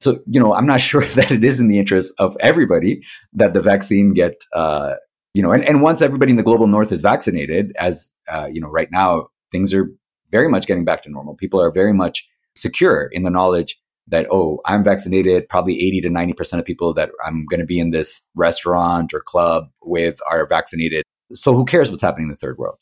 [0.00, 3.54] So, you know, I'm not sure that it is in the interest of everybody that
[3.54, 4.94] the vaccine get, uh,
[5.32, 8.60] you know, and, and once everybody in the global north is vaccinated, as, uh, you
[8.60, 9.90] know, right now, things are
[10.30, 11.34] very much getting back to normal.
[11.34, 15.48] People are very much secure in the knowledge that, oh, I'm vaccinated.
[15.48, 19.20] Probably 80 to 90% of people that I'm going to be in this restaurant or
[19.20, 21.04] club with are vaccinated.
[21.32, 22.76] So who cares what's happening in the third world?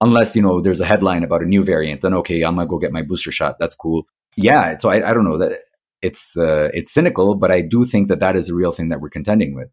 [0.00, 2.70] Unless, you know, there's a headline about a new variant, then okay, I'm going to
[2.70, 3.56] go get my booster shot.
[3.60, 4.06] That's cool.
[4.36, 4.76] Yeah.
[4.78, 5.58] So I, I don't know that
[6.00, 9.00] it's, uh, it's cynical, but I do think that that is a real thing that
[9.00, 9.68] we're contending with.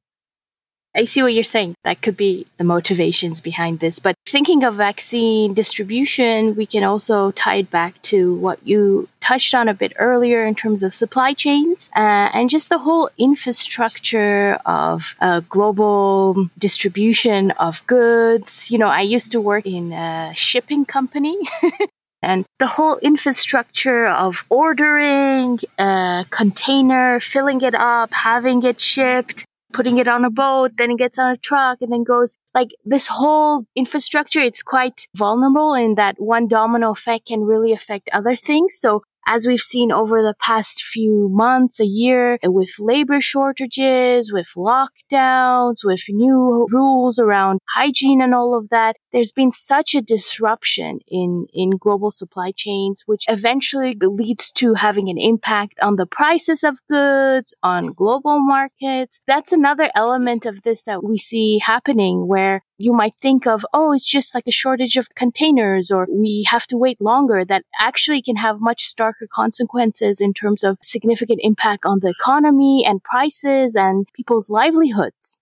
[0.95, 1.75] I see what you're saying.
[1.83, 3.99] That could be the motivations behind this.
[3.99, 9.53] But thinking of vaccine distribution, we can also tie it back to what you touched
[9.53, 14.59] on a bit earlier in terms of supply chains uh, and just the whole infrastructure
[14.65, 18.71] of uh, global distribution of goods.
[18.71, 21.37] You know, I used to work in a shipping company.
[22.21, 29.97] and the whole infrastructure of ordering a container, filling it up, having it shipped, putting
[29.97, 33.07] it on a boat, then it gets on a truck and then goes like this
[33.07, 34.41] whole infrastructure.
[34.41, 38.77] It's quite vulnerable in that one domino effect can really affect other things.
[38.79, 44.49] So as we've seen over the past few months, a year, with labor shortages, with
[44.57, 50.99] lockdowns, with new rules around hygiene and all of that, there's been such a disruption
[51.07, 56.63] in, in global supply chains, which eventually leads to having an impact on the prices
[56.63, 59.21] of goods, on global markets.
[59.27, 63.91] That's another element of this that we see happening where you might think of, oh,
[63.91, 68.21] it's just like a shortage of containers or we have to wait longer that actually
[68.21, 73.75] can have much starker consequences in terms of significant impact on the economy and prices
[73.75, 75.39] and people's livelihoods.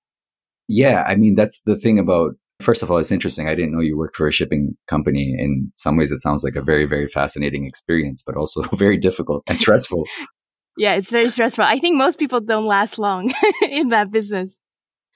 [0.68, 1.06] Yeah.
[1.08, 3.48] I mean, that's the thing about First of all, it's interesting.
[3.48, 5.36] I didn't know you worked for a shipping company.
[5.38, 9.44] In some ways, it sounds like a very, very fascinating experience, but also very difficult
[9.46, 10.06] and stressful.
[10.78, 11.64] yeah, it's very stressful.
[11.64, 13.32] I think most people don't last long
[13.70, 14.58] in that business.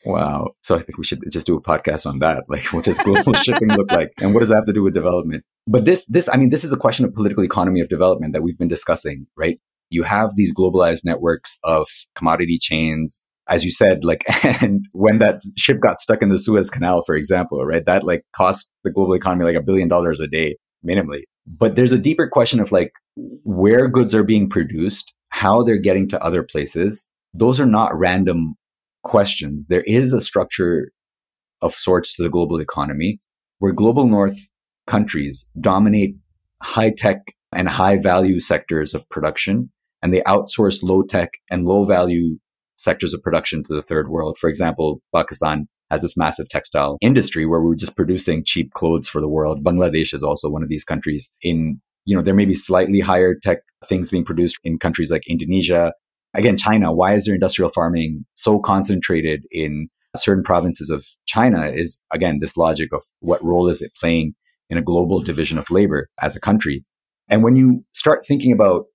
[0.06, 0.56] Wow.
[0.64, 2.46] So I think we should just do a podcast on that.
[2.48, 4.12] Like, what does global shipping look like?
[4.20, 5.44] And what does that have to do with development?
[5.68, 8.42] But this, this, I mean, this is a question of political economy of development that
[8.42, 9.60] we've been discussing, right?
[9.90, 13.24] You have these globalized networks of commodity chains.
[13.50, 14.24] As you said, like,
[14.62, 17.86] and when that ship got stuck in the Suez Canal, for example, right?
[17.86, 20.56] That like cost the global economy like a billion dollars a day
[20.88, 21.24] minimally.
[21.46, 26.08] But there's a deeper question of like where goods are being produced, how they're getting
[26.10, 27.06] to other places.
[27.34, 28.56] Those are not random
[29.04, 29.68] questions.
[29.68, 30.92] There is a structure
[31.62, 33.20] of sorts to the global economy
[33.60, 34.38] where global north
[34.88, 36.16] countries dominate
[36.62, 41.84] high tech and high value sectors of production and they outsource low tech and low
[41.84, 42.38] value
[42.76, 44.38] sectors of production to the third world.
[44.38, 49.22] For example, Pakistan has this massive textile industry where we're just producing cheap clothes for
[49.22, 49.64] the world.
[49.64, 53.36] Bangladesh is also one of these countries in, you know, there may be slightly higher
[53.36, 55.94] tech things being produced in countries like Indonesia.
[56.34, 62.02] Again, China, why is their industrial farming so concentrated in certain provinces of China is
[62.12, 64.36] again, this logic of what role is it playing
[64.70, 66.84] in a global division of labor as a country.
[67.30, 68.86] And when you start thinking about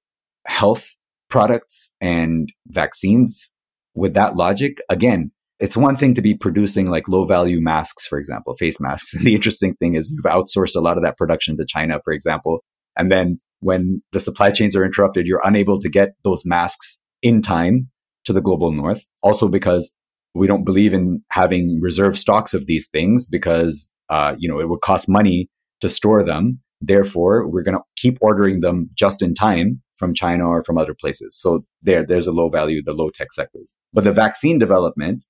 [0.47, 0.97] health
[1.29, 3.51] products and vaccines
[3.95, 8.19] with that logic, again, it's one thing to be producing like low value masks, for
[8.19, 9.15] example, face masks.
[9.23, 12.63] The interesting thing is you've outsourced a lot of that production to China, for example.
[12.97, 17.43] And then when the supply chains are interrupted, you're unable to get those masks in
[17.43, 17.89] time
[18.25, 19.05] to the global north.
[19.23, 19.95] Also because
[20.35, 24.69] we don't believe in having reserve stocks of these things because, uh, you know, it
[24.69, 25.49] would cost money
[25.81, 26.61] to store them.
[26.81, 30.95] Therefore, we're going to keep ordering them just in time from China or from other
[30.95, 31.39] places.
[31.41, 33.73] So there, there's a low value, the low tech sectors.
[33.95, 35.25] But the vaccine development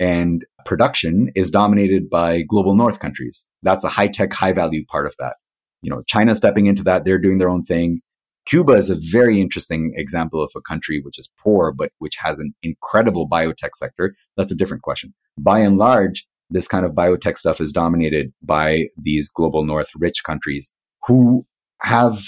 [0.00, 3.46] and production is dominated by global north countries.
[3.62, 5.36] That's a high tech, high value part of that.
[5.82, 8.00] You know, China stepping into that, they're doing their own thing.
[8.46, 12.38] Cuba is a very interesting example of a country which is poor, but which has
[12.38, 14.14] an incredible biotech sector.
[14.36, 15.14] That's a different question.
[15.38, 20.22] By and large, this kind of biotech stuff is dominated by these global north rich
[20.24, 20.74] countries
[21.06, 21.46] who
[21.82, 22.22] have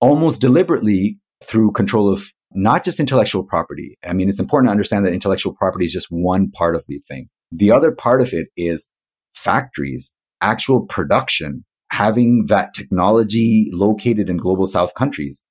[0.00, 3.98] almost deliberately through control of not just intellectual property.
[4.04, 7.00] I mean, it's important to understand that intellectual property is just one part of the
[7.06, 7.28] thing.
[7.52, 8.88] The other part of it is
[9.34, 15.44] factories, actual production, having that technology located in global south countries.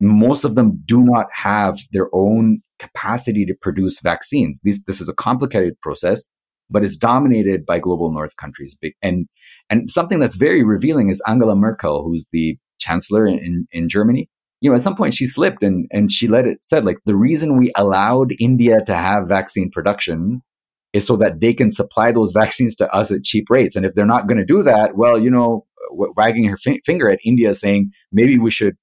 [0.00, 4.60] Most of them do not have their own capacity to produce vaccines.
[4.64, 6.24] This, this is a complicated process,
[6.70, 8.78] but it's dominated by global north countries.
[9.02, 9.26] And,
[9.68, 14.28] and something that's very revealing is Angela Merkel, who's the chancellor in, in Germany
[14.60, 17.16] you know, at some point she slipped and, and she let it said like the
[17.16, 20.42] reason we allowed India to have vaccine production
[20.92, 23.76] is so that they can supply those vaccines to us at cheap rates.
[23.76, 27.08] And if they're not going to do that, well, you know, wagging her f- finger
[27.08, 28.76] at India saying maybe we should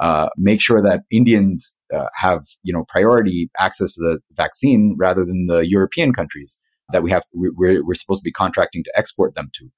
[0.00, 5.24] uh, make sure that Indians uh, have, you know, priority access to the vaccine rather
[5.24, 6.60] than the European countries
[6.92, 9.68] that we have, we're, we're supposed to be contracting to export them to.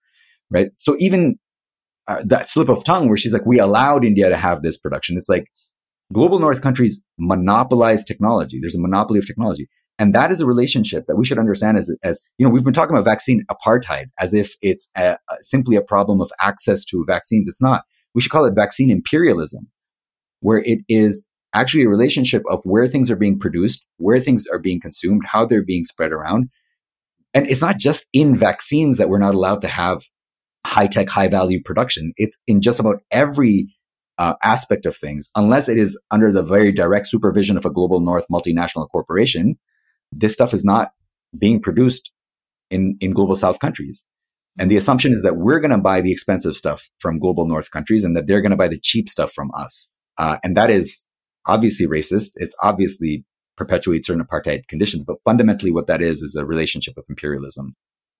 [0.51, 0.68] Right.
[0.79, 1.37] So even
[2.09, 5.16] uh, that slip of tongue where she's like, we allowed India to have this production.
[5.16, 5.46] It's like
[6.12, 8.59] global north countries monopolize technology.
[8.61, 9.68] There's a monopoly of technology.
[9.99, 12.75] And that is a relationship that we should understand as, as you know, we've been
[12.75, 17.05] talking about vaccine apartheid as if it's a, a, simply a problem of access to
[17.07, 17.49] vaccines.
[17.49, 17.85] It's not.
[18.15, 19.69] We should call it vaccine imperialism,
[20.41, 24.59] where it is actually a relationship of where things are being produced, where things are
[24.59, 26.51] being consumed, how they're being spread around.
[27.33, 30.03] And it's not just in vaccines that we're not allowed to have
[30.67, 32.13] high tech, high value production.
[32.17, 33.69] It's in just about every
[34.19, 38.01] uh, aspect of things, unless it is under the very direct supervision of a global
[38.01, 39.57] north multinational corporation.
[40.12, 40.90] This stuff is not
[41.37, 42.11] being produced
[42.71, 44.07] in, in global south countries.
[44.59, 47.71] And the assumption is that we're going to buy the expensive stuff from global north
[47.71, 49.92] countries and that they're going to buy the cheap stuff from us.
[50.16, 51.05] Uh, and that is
[51.47, 52.31] obviously racist.
[52.37, 53.25] It's obviously
[53.57, 57.75] perpetuates certain apartheid conditions, but fundamentally what that is is a relationship of imperialism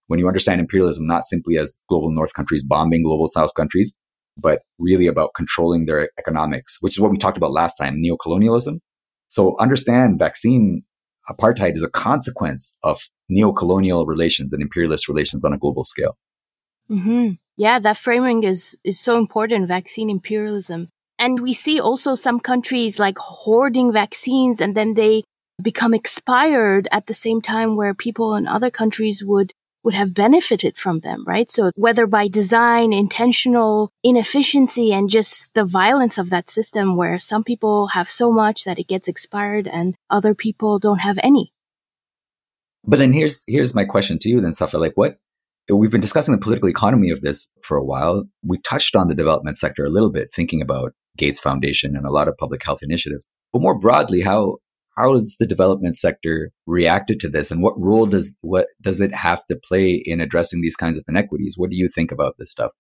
[0.07, 3.96] when you understand imperialism not simply as global north countries bombing global south countries,
[4.37, 8.79] but really about controlling their economics, which is what we talked about last time, neocolonialism.
[9.29, 10.83] So understand vaccine
[11.29, 16.17] apartheid is a consequence of neocolonial relations and imperialist relations on a global scale.
[16.91, 17.33] Mm-hmm.
[17.57, 19.69] Yeah, that framing is is so important.
[19.69, 20.88] Vaccine imperialism,
[21.19, 25.25] and we see also some countries like hoarding vaccines, and then they
[25.63, 29.53] become expired at the same time, where people in other countries would
[29.87, 31.49] would have benefited from them, right?
[31.49, 37.45] So whether by design, intentional inefficiency, and just the violence of that system where some
[37.45, 41.53] people have so much that it gets expired and other people don't have any.
[42.85, 44.77] But then here's here's my question to you then, Safa.
[44.77, 45.19] Like what
[45.71, 48.25] we've been discussing the political economy of this for a while.
[48.45, 52.11] We touched on the development sector a little bit, thinking about Gates Foundation and a
[52.11, 53.25] lot of public health initiatives.
[53.53, 54.57] But more broadly, how
[54.97, 57.51] how does the development sector reacted to this?
[57.51, 61.05] And what role does what does it have to play in addressing these kinds of
[61.09, 61.55] inequities?
[61.57, 62.73] What do you think about this stuff?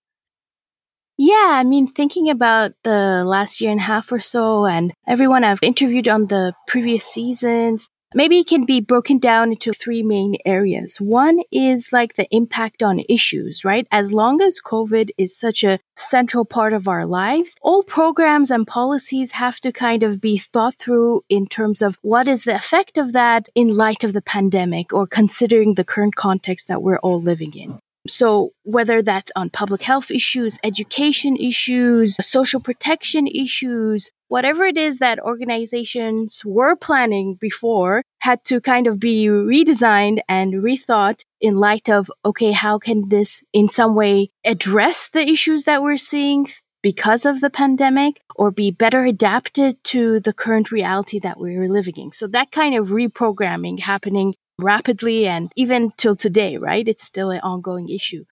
[1.18, 5.44] Yeah, I mean, thinking about the last year and a half or so, and everyone
[5.44, 10.36] I've interviewed on the previous seasons, maybe it can be broken down into three main
[10.46, 10.96] areas.
[10.96, 13.86] One is like the impact on issues, right?
[13.92, 18.66] As long as COVID is such a central part of our lives, all programs and
[18.66, 22.96] policies have to kind of be thought through in terms of what is the effect
[22.96, 27.20] of that in light of the pandemic or considering the current context that we're all
[27.20, 27.78] living in.
[28.08, 34.98] So whether that's on public health issues, education issues, social protection issues, whatever it is
[34.98, 41.88] that organizations were planning before had to kind of be redesigned and rethought in light
[41.88, 46.46] of, okay, how can this in some way address the issues that we're seeing
[46.82, 51.96] because of the pandemic or be better adapted to the current reality that we're living
[51.96, 52.12] in.
[52.12, 56.86] So that kind of reprogramming happening rapidly and even till today, right?
[56.86, 58.24] It's still an ongoing issue.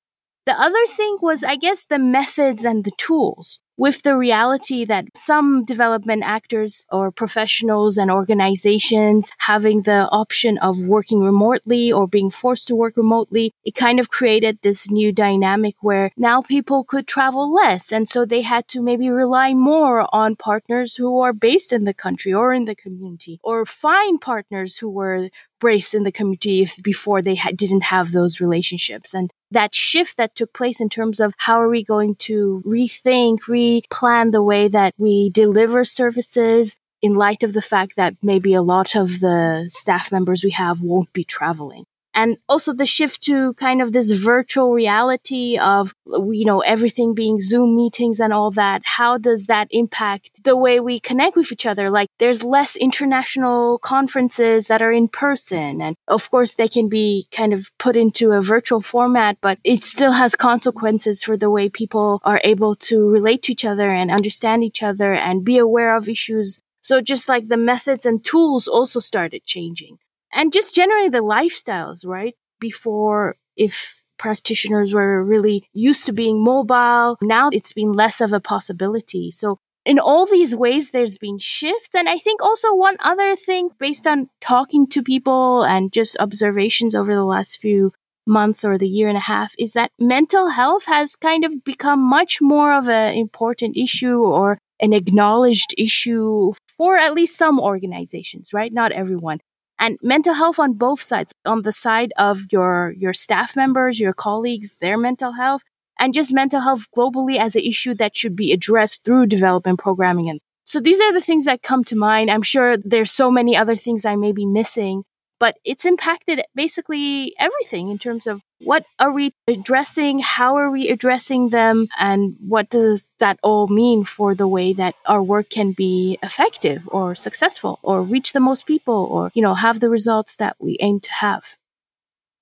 [0.47, 5.07] The other thing was, I guess, the methods and the tools with the reality that
[5.17, 12.31] some development actors or professionals and organizations having the option of working remotely or being
[12.31, 17.07] forced to work remotely, it kind of created this new dynamic where now people could
[17.07, 17.93] travel less.
[17.93, 21.95] And so they had to maybe rely more on partners who are based in the
[21.95, 25.29] country or in the community or find partners who were
[25.65, 29.15] braced in the community if before they ha- didn't have those relationships.
[29.15, 33.47] And that shift that took place in terms of how are we going to rethink,
[33.65, 38.63] replan the way that we deliver services in light of the fact that maybe a
[38.63, 41.85] lot of the staff members we have won't be traveling
[42.15, 47.41] and also the shift to kind of this virtual reality of you know everything being
[47.41, 51.67] zoom meetings and all that how does that impact the way we connect with each
[51.67, 51.91] other?
[51.91, 57.27] Like there's less international conferences that are in person and of course they can be
[57.33, 61.69] kind of put into a virtual format but it still has consequences for the way
[61.69, 65.97] people are able to relate to each other and understand each other and be aware
[65.97, 66.61] of issues.
[66.81, 69.99] So just like the methods and tools also started changing
[70.35, 72.35] and just generally the lifestyles, right?
[72.61, 78.41] Before, if practitioners were really used to being mobile, now it's been less of a
[78.41, 79.31] possibility.
[79.31, 81.91] So in all these ways, there's been shift.
[81.95, 86.95] And I think also one other thing based on talking to people and just observations
[86.95, 87.93] over the last few
[88.27, 92.01] months or the year and a half is that mental health has kind of become
[92.01, 98.53] much more of an important issue or an acknowledged issue for at least some organizations,
[98.53, 98.73] right?
[98.73, 99.41] Not everyone
[99.79, 104.13] and mental health on both sides on the side of your your staff members your
[104.13, 105.63] colleagues their mental health
[105.99, 110.29] and just mental health globally as an issue that should be addressed through development programming.
[110.29, 112.31] And so these are the things that come to mind.
[112.31, 115.05] I'm sure there's so many other things i may be missing
[115.41, 120.89] but it's impacted basically everything in terms of what are we addressing, how are we
[120.89, 125.73] addressing them, and what does that all mean for the way that our work can
[125.73, 130.37] be effective or successful or reach the most people or, you know, have the results
[130.37, 131.57] that we aim to have.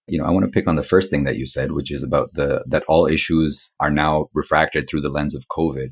[0.06, 2.02] You know, I want to pick on the first thing that you said, which is
[2.02, 5.90] about the that all issues are now refracted through the lens of COVID.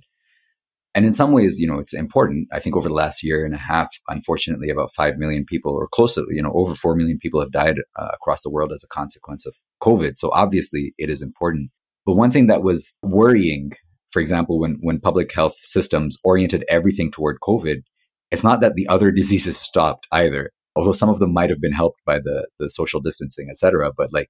[0.95, 2.49] And in some ways, you know, it's important.
[2.53, 5.87] I think over the last year and a half, unfortunately, about 5 million people or
[5.87, 8.83] close to, you know, over 4 million people have died uh, across the world as
[8.83, 10.13] a consequence of COVID.
[10.17, 11.71] So obviously it is important.
[12.07, 13.73] But one thing that was worrying,
[14.11, 17.83] for example, when, when public health systems oriented everything toward COVID,
[18.31, 20.51] it's not that the other diseases stopped either.
[20.77, 23.91] Although some of them might have been helped by the, the social distancing, et cetera.
[23.97, 24.29] But like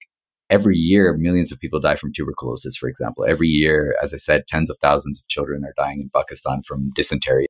[0.48, 3.24] every year, millions of people die from tuberculosis, for example.
[3.24, 6.90] Every year, as I said, tens of thousands of children are dying in Pakistan from
[6.94, 7.46] dysentery.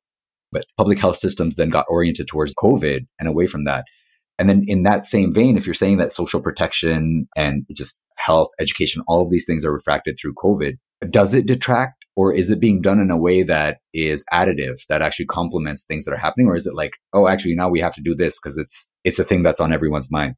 [0.51, 3.85] But public health systems then got oriented towards COVID and away from that.
[4.41, 8.49] And then in that same vein, if you're saying that social protection and just health,
[8.59, 10.77] education, all of these things are refracted through COVID,
[11.11, 15.03] does it detract or is it being done in a way that is additive that
[15.03, 17.95] actually complements things that are happening or is it like oh actually now we have
[17.95, 20.35] to do this because it's it's a thing that's on everyone's mind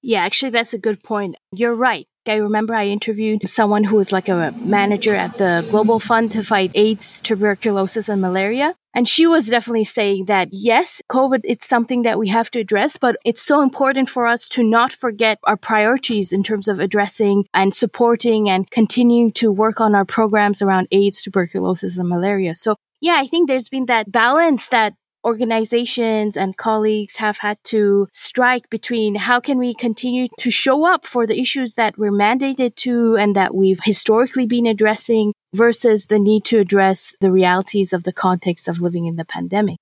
[0.00, 1.36] yeah, actually, that's a good point.
[1.52, 2.06] You're right.
[2.26, 6.42] I remember I interviewed someone who was like a manager at the Global Fund to
[6.42, 8.74] fight AIDS, tuberculosis, and malaria.
[8.98, 12.96] And she was definitely saying that yes, COVID, it's something that we have to address,
[12.96, 17.44] but it's so important for us to not forget our priorities in terms of addressing
[17.54, 22.56] and supporting and continuing to work on our programs around AIDS, tuberculosis, and malaria.
[22.56, 24.94] So yeah, I think there's been that balance that
[25.24, 31.06] organizations and colleagues have had to strike between how can we continue to show up
[31.06, 36.18] for the issues that we're mandated to and that we've historically been addressing versus the
[36.18, 39.78] need to address the realities of the context of living in the pandemic.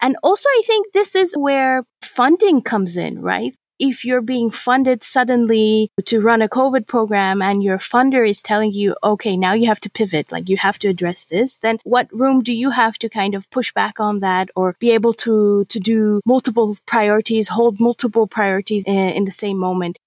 [0.00, 3.54] And also, I think this is where funding comes in, right?
[3.84, 8.72] If you're being funded suddenly to run a COVID program and your funder is telling
[8.72, 12.06] you, okay, now you have to pivot, like you have to address this, then what
[12.12, 15.64] room do you have to kind of push back on that or be able to,
[15.64, 19.98] to do multiple priorities, hold multiple priorities in, in the same moment?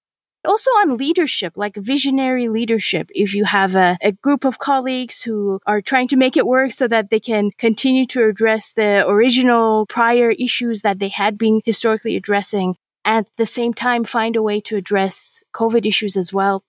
[0.46, 3.10] Also on leadership, like visionary leadership.
[3.14, 6.72] If you have a, a group of colleagues who are trying to make it work
[6.72, 11.62] so that they can continue to address the original prior issues that they had been
[11.66, 16.64] historically addressing, at the same time find a way to address COVID issues as well.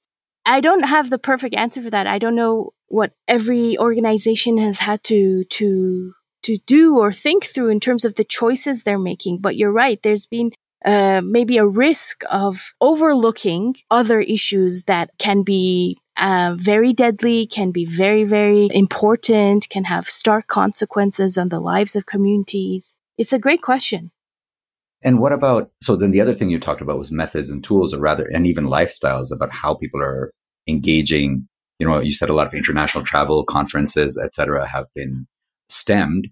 [0.45, 2.07] I don't have the perfect answer for that.
[2.07, 6.13] I don't know what every organization has had to to
[6.45, 9.39] to do or think through in terms of the choices they're making.
[9.41, 10.01] But you're right.
[10.01, 10.53] There's been
[10.85, 17.73] uh, maybe a risk of overlooking other issues that can be uh, very deadly, can
[17.73, 22.95] be very, very important, can have stark consequences on the lives of communities?
[23.19, 24.13] It's a great question.
[25.03, 27.93] And what about, so then the other thing you talked about was methods and tools,
[27.93, 30.33] or rather, and even lifestyles about how people are
[30.67, 31.47] engaging.
[31.79, 35.27] You know, you said a lot of international travel, conferences, etc., have been
[35.69, 36.29] stemmed.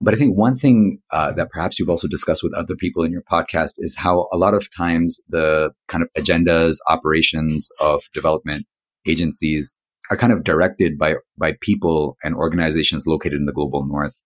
[0.00, 3.12] But I think one thing uh, that perhaps you've also discussed with other people in
[3.12, 8.66] your podcast is how a lot of times the kind of agendas, operations of development
[9.06, 9.74] agencies
[10.10, 14.20] are kind of directed by by people and organizations located in the global north,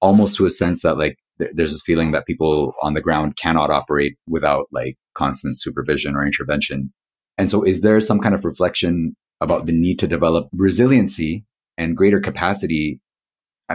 [0.00, 3.36] almost to a sense that like th- there's this feeling that people on the ground
[3.36, 6.92] cannot operate without like constant supervision or intervention.
[7.36, 11.44] And so, is there some kind of reflection about the need to develop resiliency
[11.78, 13.00] and greater capacity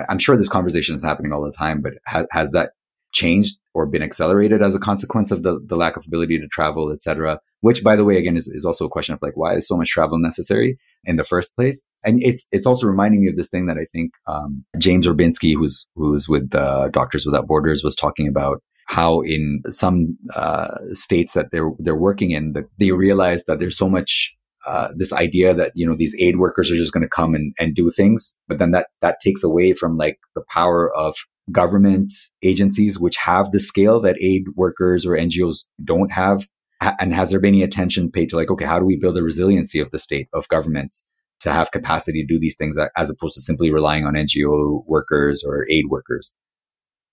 [0.09, 2.72] I'm sure this conversation is happening all the time, but has, has that
[3.16, 6.91] changed or been accelerated as a consequence of the, the lack of ability to travel,
[6.91, 7.39] et cetera?
[7.61, 9.78] Which, by the way, again, is, is also a question of like, why is so
[9.78, 11.86] much travel necessary in the first place?
[12.03, 15.55] And it's it's also reminding me of this thing that I think um, James Orbinski,
[15.55, 21.34] who's who's with uh, Doctors Without Borders, was talking about how in some uh, states
[21.34, 24.36] that they're they're working in, the, they realize that there's so much
[24.66, 27.53] uh, this idea that you know these aid workers are just going to come and,
[27.59, 31.16] and do things but then that that takes away from like the power of
[31.52, 32.12] government
[32.43, 36.48] agencies which have the scale that aid workers or ngos don't have
[36.82, 39.24] and has there been any attention paid to like okay how do we build the
[39.24, 41.06] resiliency of the state of governments
[41.46, 45.43] to have capacity to do these things as opposed to simply relying on ngo workers
[45.46, 46.34] or aid workers?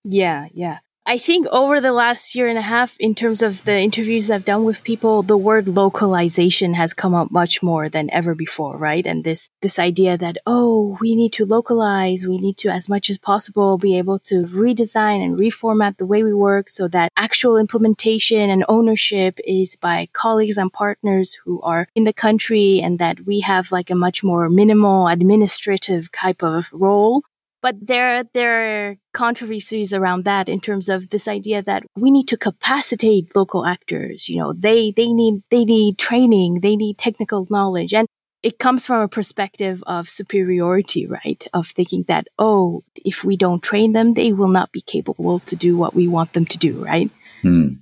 [0.03, 3.77] Yeah yeah I think over the last year and a half, in terms of the
[3.77, 8.33] interviews I've done with people, the word localization has come up much more than ever
[8.33, 9.05] before, right?
[9.05, 13.09] And this, this idea that, oh, we need to localize, we need to, as much
[13.09, 17.57] as possible, be able to redesign and reformat the way we work so that actual
[17.57, 23.25] implementation and ownership is by colleagues and partners who are in the country and that
[23.25, 27.23] we have like a much more minimal administrative type of role
[27.63, 32.27] but there, there are controversies around that in terms of this idea that we need
[32.27, 34.27] to capacitate local actors.
[34.27, 37.93] You know, they, they need, they need training, they need technical knowledge.
[37.93, 38.05] And
[38.43, 41.47] it comes from a perspective of superiority, right?
[41.53, 45.55] Of thinking that, oh, if we don't train them, they will not be capable to
[45.55, 47.09] do what we want them to do, right?
[47.41, 47.75] Hmm.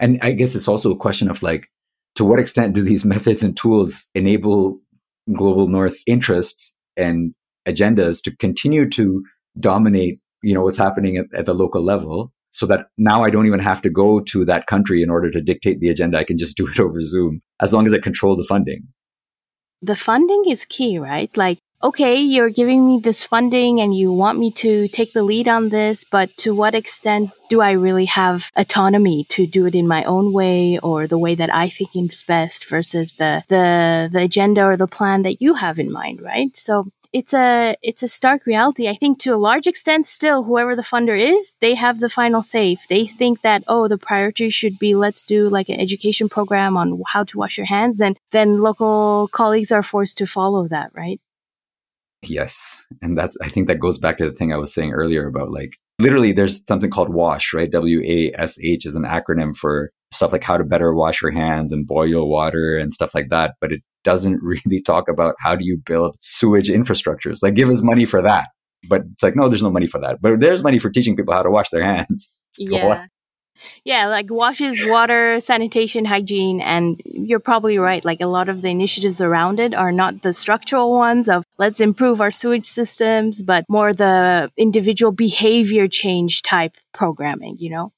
[0.00, 1.68] And I guess it's also a question of like,
[2.16, 4.80] to what extent do these methods and tools enable
[5.32, 7.32] global north interests and
[7.66, 9.22] agendas to continue to
[9.58, 13.46] dominate, you know, what's happening at, at the local level so that now I don't
[13.46, 16.18] even have to go to that country in order to dictate the agenda.
[16.18, 18.88] I can just do it over Zoom as long as I control the funding.
[19.80, 21.34] The funding is key, right?
[21.36, 25.48] Like, okay, you're giving me this funding and you want me to take the lead
[25.48, 29.88] on this, but to what extent do I really have autonomy to do it in
[29.88, 34.22] my own way or the way that I think is best versus the, the, the
[34.22, 36.56] agenda or the plan that you have in mind, right?
[36.56, 38.88] So it's a it's a stark reality.
[38.88, 42.42] I think to a large extent, still, whoever the funder is, they have the final
[42.42, 42.72] say.
[42.72, 46.76] If they think that oh, the priority should be let's do like an education program
[46.76, 50.90] on how to wash your hands, then then local colleagues are forced to follow that,
[50.94, 51.20] right?
[52.22, 55.26] Yes, and that's I think that goes back to the thing I was saying earlier
[55.26, 57.70] about like literally there's something called WASH, right?
[57.70, 61.30] W A S H is an acronym for stuff like how to better wash your
[61.30, 63.54] hands and boil your water and stuff like that.
[63.60, 67.42] But it doesn't really talk about how do you build sewage infrastructures.
[67.42, 68.48] Like, give us money for that.
[68.88, 70.20] But it's like, no, there's no money for that.
[70.20, 72.32] But there's money for teaching people how to wash their hands.
[72.58, 73.06] Yeah.
[73.84, 76.60] Yeah, like washes, water, sanitation, hygiene.
[76.60, 78.04] And you're probably right.
[78.04, 81.78] Like a lot of the initiatives around it are not the structural ones of let's
[81.80, 87.92] improve our sewage systems, but more the individual behavior change type programming, you know?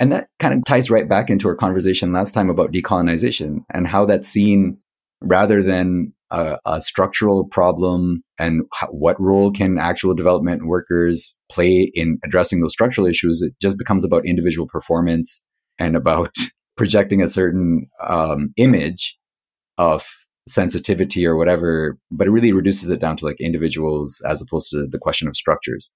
[0.00, 3.86] And that kind of ties right back into our conversation last time about decolonization and
[3.86, 4.78] how that's seen
[5.20, 11.90] rather than a, a structural problem and how, what role can actual development workers play
[11.94, 15.42] in addressing those structural issues, it just becomes about individual performance
[15.78, 16.34] and about
[16.78, 19.18] projecting a certain um, image
[19.76, 20.06] of
[20.48, 24.86] sensitivity or whatever, but it really reduces it down to like individuals as opposed to
[24.90, 25.92] the question of structures.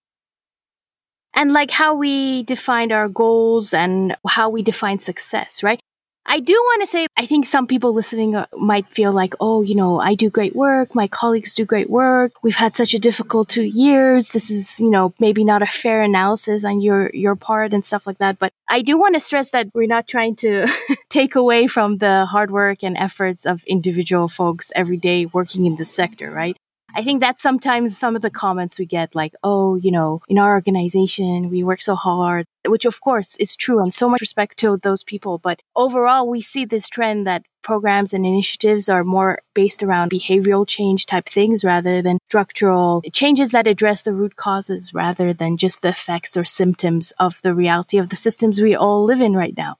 [1.35, 5.80] And like how we defined our goals and how we define success, right?
[6.26, 9.61] I do want to say, I think some people listening uh, might feel like, oh,
[9.61, 10.95] you know, I do great work.
[10.95, 12.32] My colleagues do great work.
[12.43, 14.30] We've had such a difficult two years.
[14.30, 18.07] This is, you know, maybe not a fair analysis on your, your part and stuff
[18.07, 18.39] like that.
[18.39, 20.66] But I do want to stress that we're not trying to
[21.11, 25.76] take away from the hard work and efforts of individual folks every day working in
[25.76, 26.57] the sector, right?
[26.97, 30.38] I think that's sometimes some of the comments we get, like, oh, you know, in
[30.38, 34.59] our organization, we work so hard, which of course is true and so much respect
[34.59, 35.38] to those people.
[35.38, 40.68] But overall, we see this trend that programs and initiatives are more based around behavioral
[40.68, 45.82] change type things rather than structural changes that address the root causes rather than just
[45.82, 49.57] the effects or symptoms of the reality of the systems we all live in right
[49.57, 49.76] now.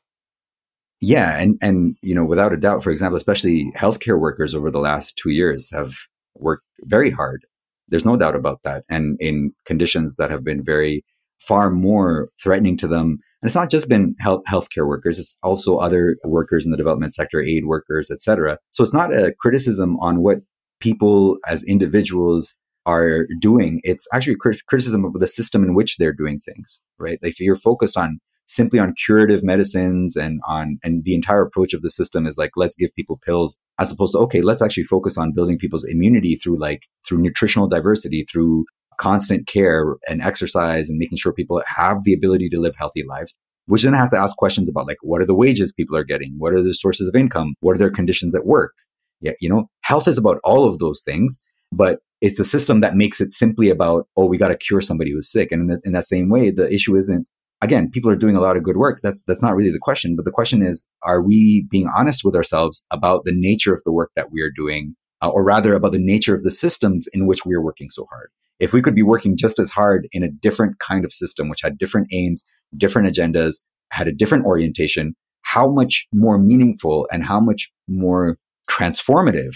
[1.01, 4.81] Yeah, and and you know, without a doubt, for example, especially healthcare workers over the
[4.81, 5.95] last two years have
[6.37, 7.45] worked very hard.
[7.89, 8.85] There's no doubt about that.
[8.89, 11.05] And in conditions that have been very
[11.41, 13.19] far more threatening to them.
[13.43, 17.13] And it's not just been health healthcare workers, it's also other workers in the development
[17.13, 18.59] sector, aid workers, etc.
[18.71, 20.39] So it's not a criticism on what
[20.81, 22.55] people as individuals
[22.87, 23.81] are doing.
[23.85, 27.19] It's actually criticism of the system in which they're doing things, right?
[27.23, 31.83] If you're focused on simply on curative medicines and on and the entire approach of
[31.83, 35.17] the system is like let's give people pills as opposed to okay let's actually focus
[35.17, 38.65] on building people's immunity through like through nutritional diversity through
[38.99, 43.35] constant care and exercise and making sure people have the ability to live healthy lives
[43.67, 46.35] which then has to ask questions about like what are the wages people are getting?
[46.37, 47.55] What are the sources of income?
[47.61, 48.75] What are their conditions at work?
[49.21, 51.39] Yeah you know health is about all of those things
[51.73, 55.13] but it's a system that makes it simply about oh we got to cure somebody
[55.13, 55.51] who's sick.
[55.51, 57.29] And in, the, in that same way the issue isn't
[57.65, 59.01] again, people are doing a lot of good work.
[59.03, 62.37] That's that's not really the question, but the question is, are we being honest with
[62.37, 65.93] ourselves about the nature of the work that we are doing, uh, or rather about
[65.93, 68.29] the nature of the systems in which we are working so hard?
[68.61, 71.63] If we could be working just as hard in a different kind of system, which
[71.63, 72.45] had different aims,
[72.77, 73.57] different agendas,
[73.91, 78.39] had a different orientation, how much more meaningful and how much more
[78.71, 79.55] transformative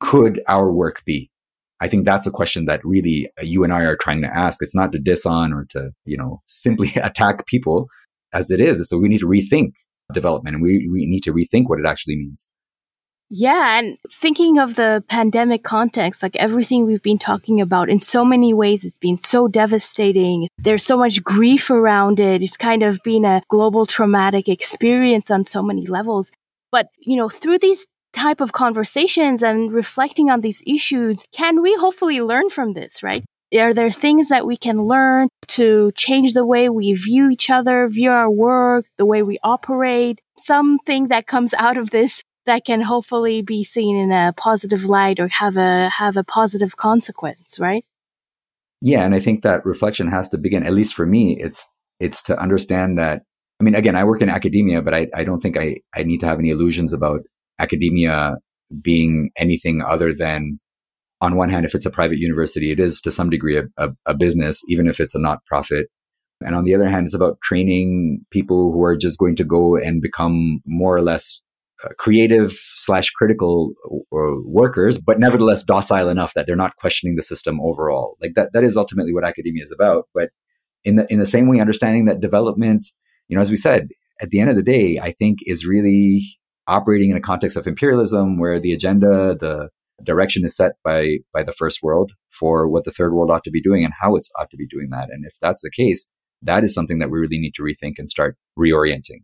[0.00, 1.31] could our work be?
[1.82, 4.62] I think that's a question that really uh, you and I are trying to ask.
[4.62, 7.88] It's not to diss on or to, you know, simply attack people
[8.32, 8.88] as it is.
[8.88, 9.72] So we need to rethink
[10.12, 12.48] development and we, we need to rethink what it actually means.
[13.34, 18.26] Yeah, and thinking of the pandemic context, like everything we've been talking about, in so
[18.26, 20.48] many ways, it's been so devastating.
[20.58, 22.42] There's so much grief around it.
[22.42, 26.30] It's kind of been a global traumatic experience on so many levels.
[26.70, 31.74] But, you know, through these type of conversations and reflecting on these issues, can we
[31.74, 33.24] hopefully learn from this, right?
[33.54, 37.86] Are there things that we can learn to change the way we view each other,
[37.88, 40.20] view our work, the way we operate?
[40.38, 45.20] Something that comes out of this that can hopefully be seen in a positive light
[45.20, 47.84] or have a have a positive consequence, right?
[48.80, 51.68] Yeah, and I think that reflection has to begin, at least for me, it's
[52.00, 53.22] it's to understand that
[53.60, 56.18] I mean, again, I work in academia, but I, I don't think I, I need
[56.20, 57.20] to have any illusions about
[57.62, 58.36] academia
[58.80, 60.58] being anything other than
[61.22, 63.90] on one hand, if it's a private university, it is to some degree a, a,
[64.06, 65.86] a, business, even if it's a not profit.
[66.44, 69.76] And on the other hand, it's about training people who are just going to go
[69.76, 71.40] and become more or less
[71.84, 73.72] uh, creative slash critical
[74.12, 78.16] uh, workers, but nevertheless docile enough that they're not questioning the system overall.
[78.20, 80.08] Like that, that is ultimately what academia is about.
[80.12, 80.30] But
[80.82, 82.86] in the, in the same way, understanding that development,
[83.28, 83.88] you know, as we said,
[84.20, 86.22] at the end of the day, I think is really
[86.66, 89.68] operating in a context of imperialism where the agenda, the
[90.02, 93.50] direction is set by by the first world for what the third world ought to
[93.50, 95.08] be doing and how it's ought to be doing that.
[95.10, 96.08] And if that's the case,
[96.42, 99.22] that is something that we really need to rethink and start reorienting.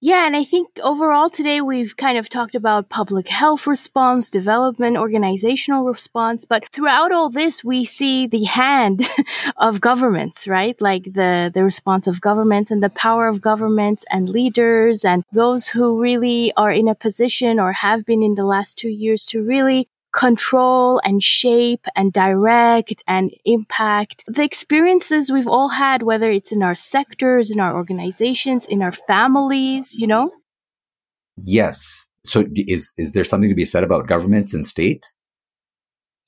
[0.00, 4.96] Yeah, and I think overall today we've kind of talked about public health response, development,
[4.96, 9.08] organizational response, but throughout all this we see the hand
[9.56, 10.80] of governments, right?
[10.80, 15.66] Like the the response of governments and the power of governments and leaders and those
[15.66, 19.42] who really are in a position or have been in the last 2 years to
[19.42, 26.52] really control and shape and direct and impact the experiences we've all had, whether it's
[26.52, 30.30] in our sectors, in our organizations, in our families, you know?
[31.42, 32.08] Yes.
[32.24, 35.14] So is, is there something to be said about governments and states?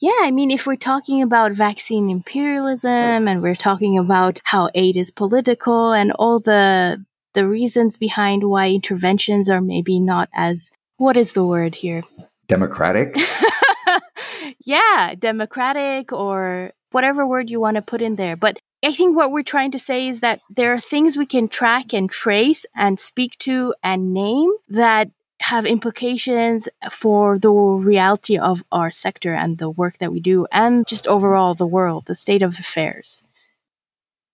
[0.00, 4.96] Yeah, I mean, if we're talking about vaccine imperialism and we're talking about how aid
[4.96, 11.16] is political and all the the reasons behind why interventions are maybe not as what
[11.16, 12.02] is the word here?
[12.48, 13.14] Democratic.
[14.64, 18.36] Yeah, democratic or whatever word you want to put in there.
[18.36, 21.48] But I think what we're trying to say is that there are things we can
[21.48, 25.10] track and trace and speak to and name that
[25.40, 30.86] have implications for the reality of our sector and the work that we do and
[30.86, 33.22] just overall the world, the state of affairs.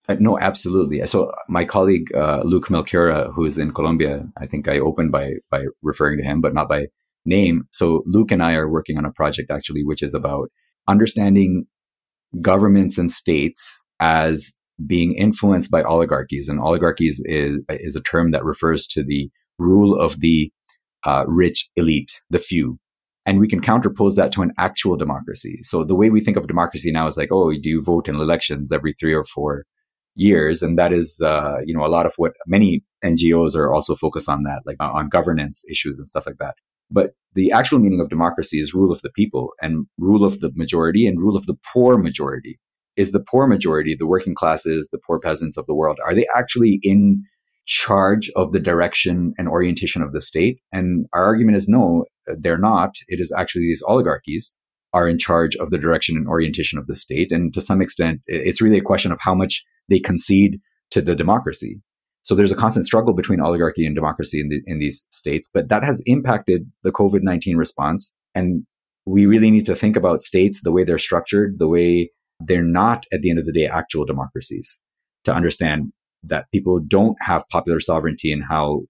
[0.08, 1.04] Uh, no, absolutely.
[1.06, 5.34] So my colleague uh, Luke Melchiorra, who is in Colombia, I think I opened by
[5.50, 6.86] by referring to him, but not by
[7.26, 7.64] name.
[7.72, 10.48] So Luke and I are working on a project actually, which is about
[10.88, 11.66] understanding
[12.40, 14.56] governments and states as
[14.86, 19.98] being influenced by oligarchies, and oligarchies is is a term that refers to the rule
[19.98, 20.52] of the
[21.04, 22.78] uh, rich elite, the few.
[23.24, 25.58] And we can counterpose that to an actual democracy.
[25.62, 28.14] So the way we think of democracy now is like, oh, do you vote in
[28.14, 29.64] elections every three or four
[30.14, 30.62] years?
[30.62, 34.28] And that is, uh, you know, a lot of what many NGOs are also focused
[34.28, 36.54] on that, like on governance issues and stuff like that.
[36.90, 40.52] But the actual meaning of democracy is rule of the people and rule of the
[40.54, 42.58] majority and rule of the poor majority.
[42.96, 46.26] Is the poor majority, the working classes, the poor peasants of the world, are they
[46.34, 47.24] actually in
[47.66, 50.60] charge of the direction and orientation of the state?
[50.72, 52.94] And our argument is no, they're not.
[53.08, 54.56] It is actually these oligarchies
[54.92, 57.30] are in charge of the direction and orientation of the state.
[57.32, 60.58] And to some extent, it's really a question of how much they concede
[60.90, 61.80] to the democracy.
[62.26, 65.68] So there's a constant struggle between oligarchy and democracy in, the, in these states, but
[65.68, 68.12] that has impacted the COVID 19 response.
[68.34, 68.66] And
[69.04, 72.10] we really need to think about states, the way they're structured, the way
[72.40, 74.80] they're not, at the end of the day, actual democracies
[75.22, 75.92] to understand
[76.24, 78.80] that people don't have popular sovereignty in how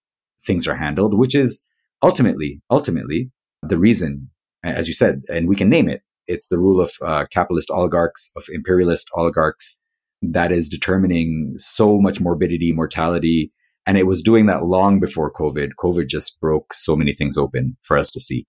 [0.46, 1.62] things are handled, which is
[2.02, 3.30] ultimately, ultimately
[3.62, 4.30] the reason,
[4.64, 6.00] as you said, and we can name it.
[6.26, 9.78] It's the rule of uh, capitalist oligarchs, of imperialist oligarchs
[10.22, 13.52] that is determining so much morbidity, mortality.
[13.86, 15.70] And it was doing that long before COVID.
[15.78, 18.46] COVID just broke so many things open for us to see.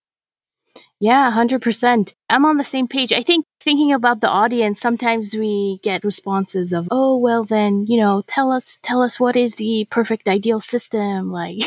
[0.99, 2.13] Yeah, 100%.
[2.27, 3.13] I'm on the same page.
[3.13, 7.99] I think thinking about the audience, sometimes we get responses of, oh, well, then, you
[7.99, 11.31] know, tell us, tell us what is the perfect ideal system.
[11.37, 11.59] Like,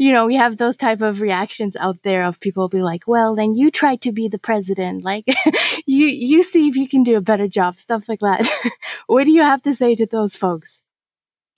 [0.00, 3.36] you know, we have those type of reactions out there of people be like, well,
[3.36, 5.04] then you try to be the president.
[5.04, 5.26] Like,
[5.86, 8.50] you, you see if you can do a better job, stuff like that.
[9.06, 10.82] what do you have to say to those folks?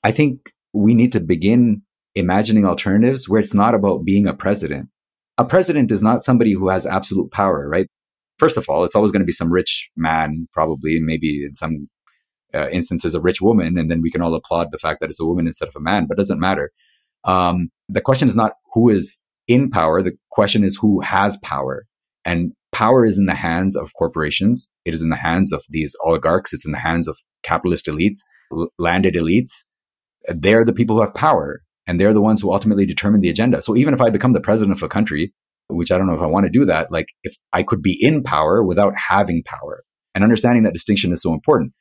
[0.05, 1.83] I think we need to begin
[2.15, 4.91] imagining alternatives where it's not about being a president
[5.39, 7.87] a president is not somebody who has absolute power, right?
[8.39, 11.89] First of all, it's always going to be some rich man, probably, maybe in some
[12.55, 15.21] uh, instances, a rich woman, and then we can all applaud the fact that it's
[15.21, 16.71] a woman instead of a man, but it doesn't matter.
[17.25, 20.03] Um, the question is not who is in power.
[20.03, 21.87] The question is who has power.
[22.25, 24.71] And power is in the hands of corporations.
[24.85, 26.53] It is in the hands of these oligarchs.
[26.53, 28.21] It's in the hands of capitalist elites,
[28.79, 29.65] landed elites.
[30.29, 33.63] They're the people who have power and they're the ones who ultimately determine the agenda.
[33.63, 35.33] So even if I become the president of a country,
[35.69, 37.99] which I don't know if I want to do that, like if I could be
[38.01, 39.83] in power without having power
[40.15, 41.73] and understanding that distinction is so important.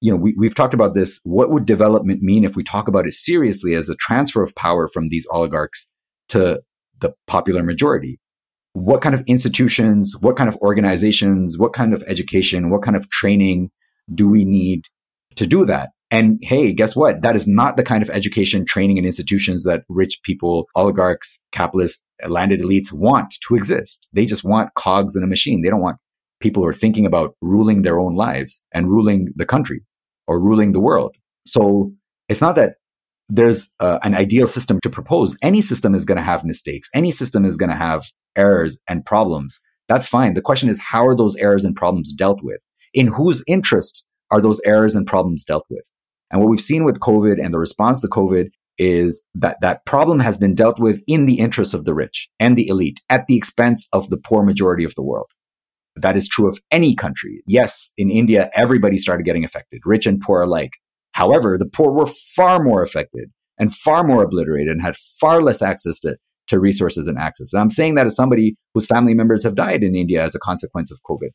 [0.00, 1.20] You know, we, we've talked about this.
[1.22, 4.88] What would development mean if we talk about it seriously as a transfer of power
[4.88, 5.88] from these oligarchs
[6.30, 6.60] to
[6.98, 8.18] the popular majority?
[8.72, 13.08] What kind of institutions, what kind of organizations, what kind of education, what kind of
[13.10, 13.70] training
[14.12, 14.86] do we need
[15.36, 15.90] to do that?
[16.12, 17.22] And hey, guess what?
[17.22, 22.04] That is not the kind of education, training, and institutions that rich people, oligarchs, capitalists,
[22.28, 24.06] landed elites want to exist.
[24.12, 25.62] They just want cogs in a machine.
[25.62, 25.96] They don't want
[26.38, 29.80] people who are thinking about ruling their own lives and ruling the country
[30.26, 31.16] or ruling the world.
[31.46, 31.90] So
[32.28, 32.74] it's not that
[33.30, 35.38] there's uh, an ideal system to propose.
[35.40, 36.90] Any system is going to have mistakes.
[36.94, 38.04] Any system is going to have
[38.36, 39.58] errors and problems.
[39.88, 40.34] That's fine.
[40.34, 42.60] The question is, how are those errors and problems dealt with?
[42.92, 45.84] In whose interests are those errors and problems dealt with?
[46.32, 50.18] And what we've seen with COVID and the response to COVID is that that problem
[50.18, 53.36] has been dealt with in the interests of the rich and the elite at the
[53.36, 55.30] expense of the poor majority of the world.
[55.94, 57.42] That is true of any country.
[57.46, 60.72] Yes, in India, everybody started getting affected, rich and poor alike.
[61.12, 65.60] However, the poor were far more affected and far more obliterated and had far less
[65.60, 66.16] access to,
[66.48, 67.52] to resources and access.
[67.52, 70.40] And I'm saying that as somebody whose family members have died in India as a
[70.40, 71.28] consequence of COVID.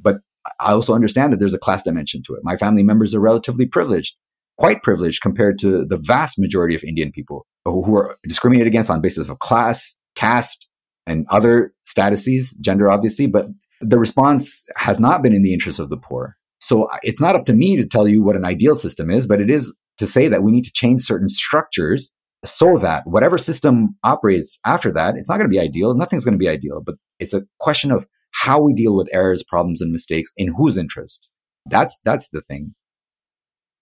[0.00, 0.18] But
[0.60, 2.40] I also understand that there's a class dimension to it.
[2.42, 4.16] My family members are relatively privileged,
[4.58, 9.00] quite privileged compared to the vast majority of Indian people who are discriminated against on
[9.00, 10.68] basis of class, caste,
[11.06, 13.46] and other statuses, gender obviously, but
[13.80, 16.36] the response has not been in the interest of the poor.
[16.60, 19.40] So it's not up to me to tell you what an ideal system is, but
[19.40, 22.12] it is to say that we need to change certain structures
[22.44, 25.94] so that whatever system operates after that, it's not going to be ideal.
[25.94, 28.06] Nothing's going to be ideal, but it's a question of
[28.42, 31.32] how we deal with errors, problems, and mistakes in whose interest.
[31.66, 32.74] That's that's the thing.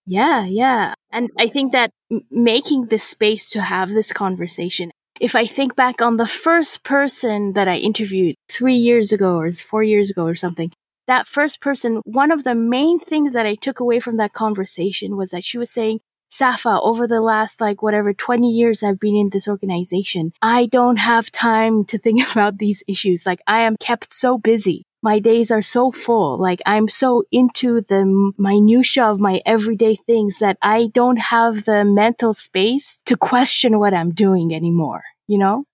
[0.07, 0.95] Yeah, yeah.
[1.13, 1.91] And I think that
[2.31, 4.91] making this space to have this conversation,
[5.21, 9.53] if I think back on the first person that I interviewed three years ago or
[9.53, 10.73] four years ago or something,
[11.07, 15.17] that first person, one of the main things that I took away from that conversation
[15.17, 16.01] was that she was saying,
[16.31, 20.97] Safa, over the last like whatever 20 years I've been in this organization, I don't
[20.97, 23.27] have time to think about these issues.
[23.27, 24.87] Like I am kept so busy.
[25.03, 26.39] My days are so full.
[26.39, 31.85] Like I'm so into the minutia of my everyday things that I don't have the
[31.85, 35.65] mental space to question what I'm doing anymore, you know?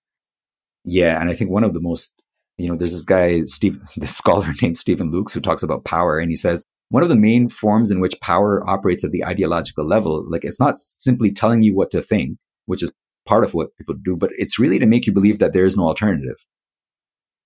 [0.85, 1.19] Yeah.
[1.19, 2.13] And I think one of the most,
[2.57, 6.17] you know, there's this guy, Steve, this scholar named Stephen Lukes who talks about power
[6.19, 9.85] and he says, one of the main forms in which power operates at the ideological
[9.85, 12.91] level, like it's not simply telling you what to think, which is
[13.25, 15.75] part of what people do, but it's really to make you believe that there is
[15.75, 16.45] no alternative.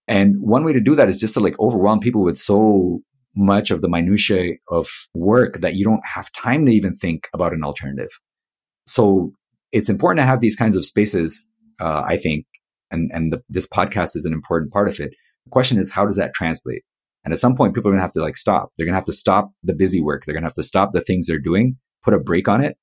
[0.07, 3.01] And one way to do that is just to like overwhelm people with so
[3.35, 7.53] much of the minutiae of work that you don't have time to even think about
[7.53, 8.11] an alternative.
[8.85, 9.31] So
[9.71, 12.45] it's important to have these kinds of spaces, uh, I think,
[12.91, 15.11] and and the, this podcast is an important part of it.
[15.45, 16.83] The question is, how does that translate?
[17.23, 18.71] And at some point, people are going to have to like stop.
[18.77, 20.25] They're going to have to stop the busy work.
[20.25, 22.77] They're going to have to stop the things they're doing, put a break on it,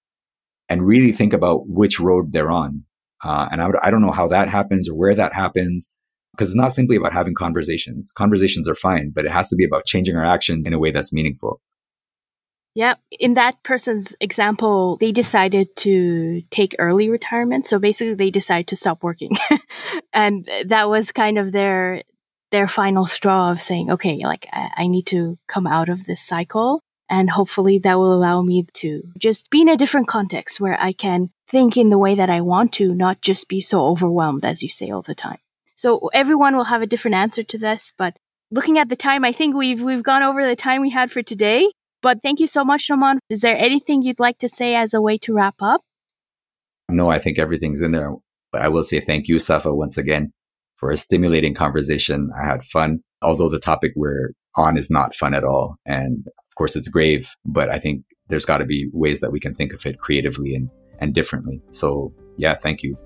[0.68, 2.84] and really think about which road they're on.
[3.24, 5.90] Uh, and I, would, I don't know how that happens or where that happens
[6.32, 8.12] because it's not simply about having conversations.
[8.12, 10.92] Conversations are fine, but it has to be about changing our actions in a way
[10.92, 11.60] that's meaningful.
[12.74, 12.94] Yeah.
[13.18, 17.66] In that person's example, they decided to take early retirement.
[17.66, 19.32] So basically they decided to stop working.
[20.12, 22.04] and that was kind of their
[22.50, 26.22] their final straw of saying, okay, like I, I need to come out of this
[26.22, 26.80] cycle.
[27.10, 30.92] And hopefully that will allow me to just be in a different context where I
[30.92, 34.62] can think in the way that I want to, not just be so overwhelmed, as
[34.62, 35.38] you say all the time.
[35.74, 38.16] So everyone will have a different answer to this, but
[38.50, 41.22] looking at the time, I think we've, we've gone over the time we had for
[41.22, 41.70] today.
[42.02, 43.20] But thank you so much, Noman.
[43.30, 45.80] Is there anything you'd like to say as a way to wrap up?
[46.90, 48.14] No, I think everything's in there.
[48.52, 50.32] But I will say thank you, Safa, once again
[50.78, 52.30] for a stimulating conversation.
[52.40, 55.76] I had fun, although the topic we're on is not fun at all.
[55.84, 59.40] And of course, it's grave, but I think there's got to be ways that we
[59.40, 61.60] can think of it creatively and, and differently.
[61.70, 62.96] So, yeah, thank you.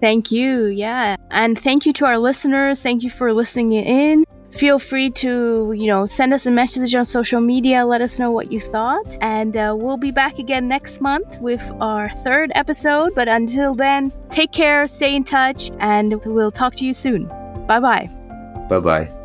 [0.00, 0.66] Thank you.
[0.66, 1.16] Yeah.
[1.30, 2.80] And thank you to our listeners.
[2.80, 7.04] Thank you for listening in feel free to, you know, send us a message on
[7.04, 7.84] social media.
[7.84, 9.16] Let us know what you thought.
[9.20, 13.14] And uh, we'll be back again next month with our third episode.
[13.14, 17.26] But until then, take care, stay in touch, and we'll talk to you soon.
[17.66, 18.10] Bye bye.
[18.68, 19.19] Bye bye.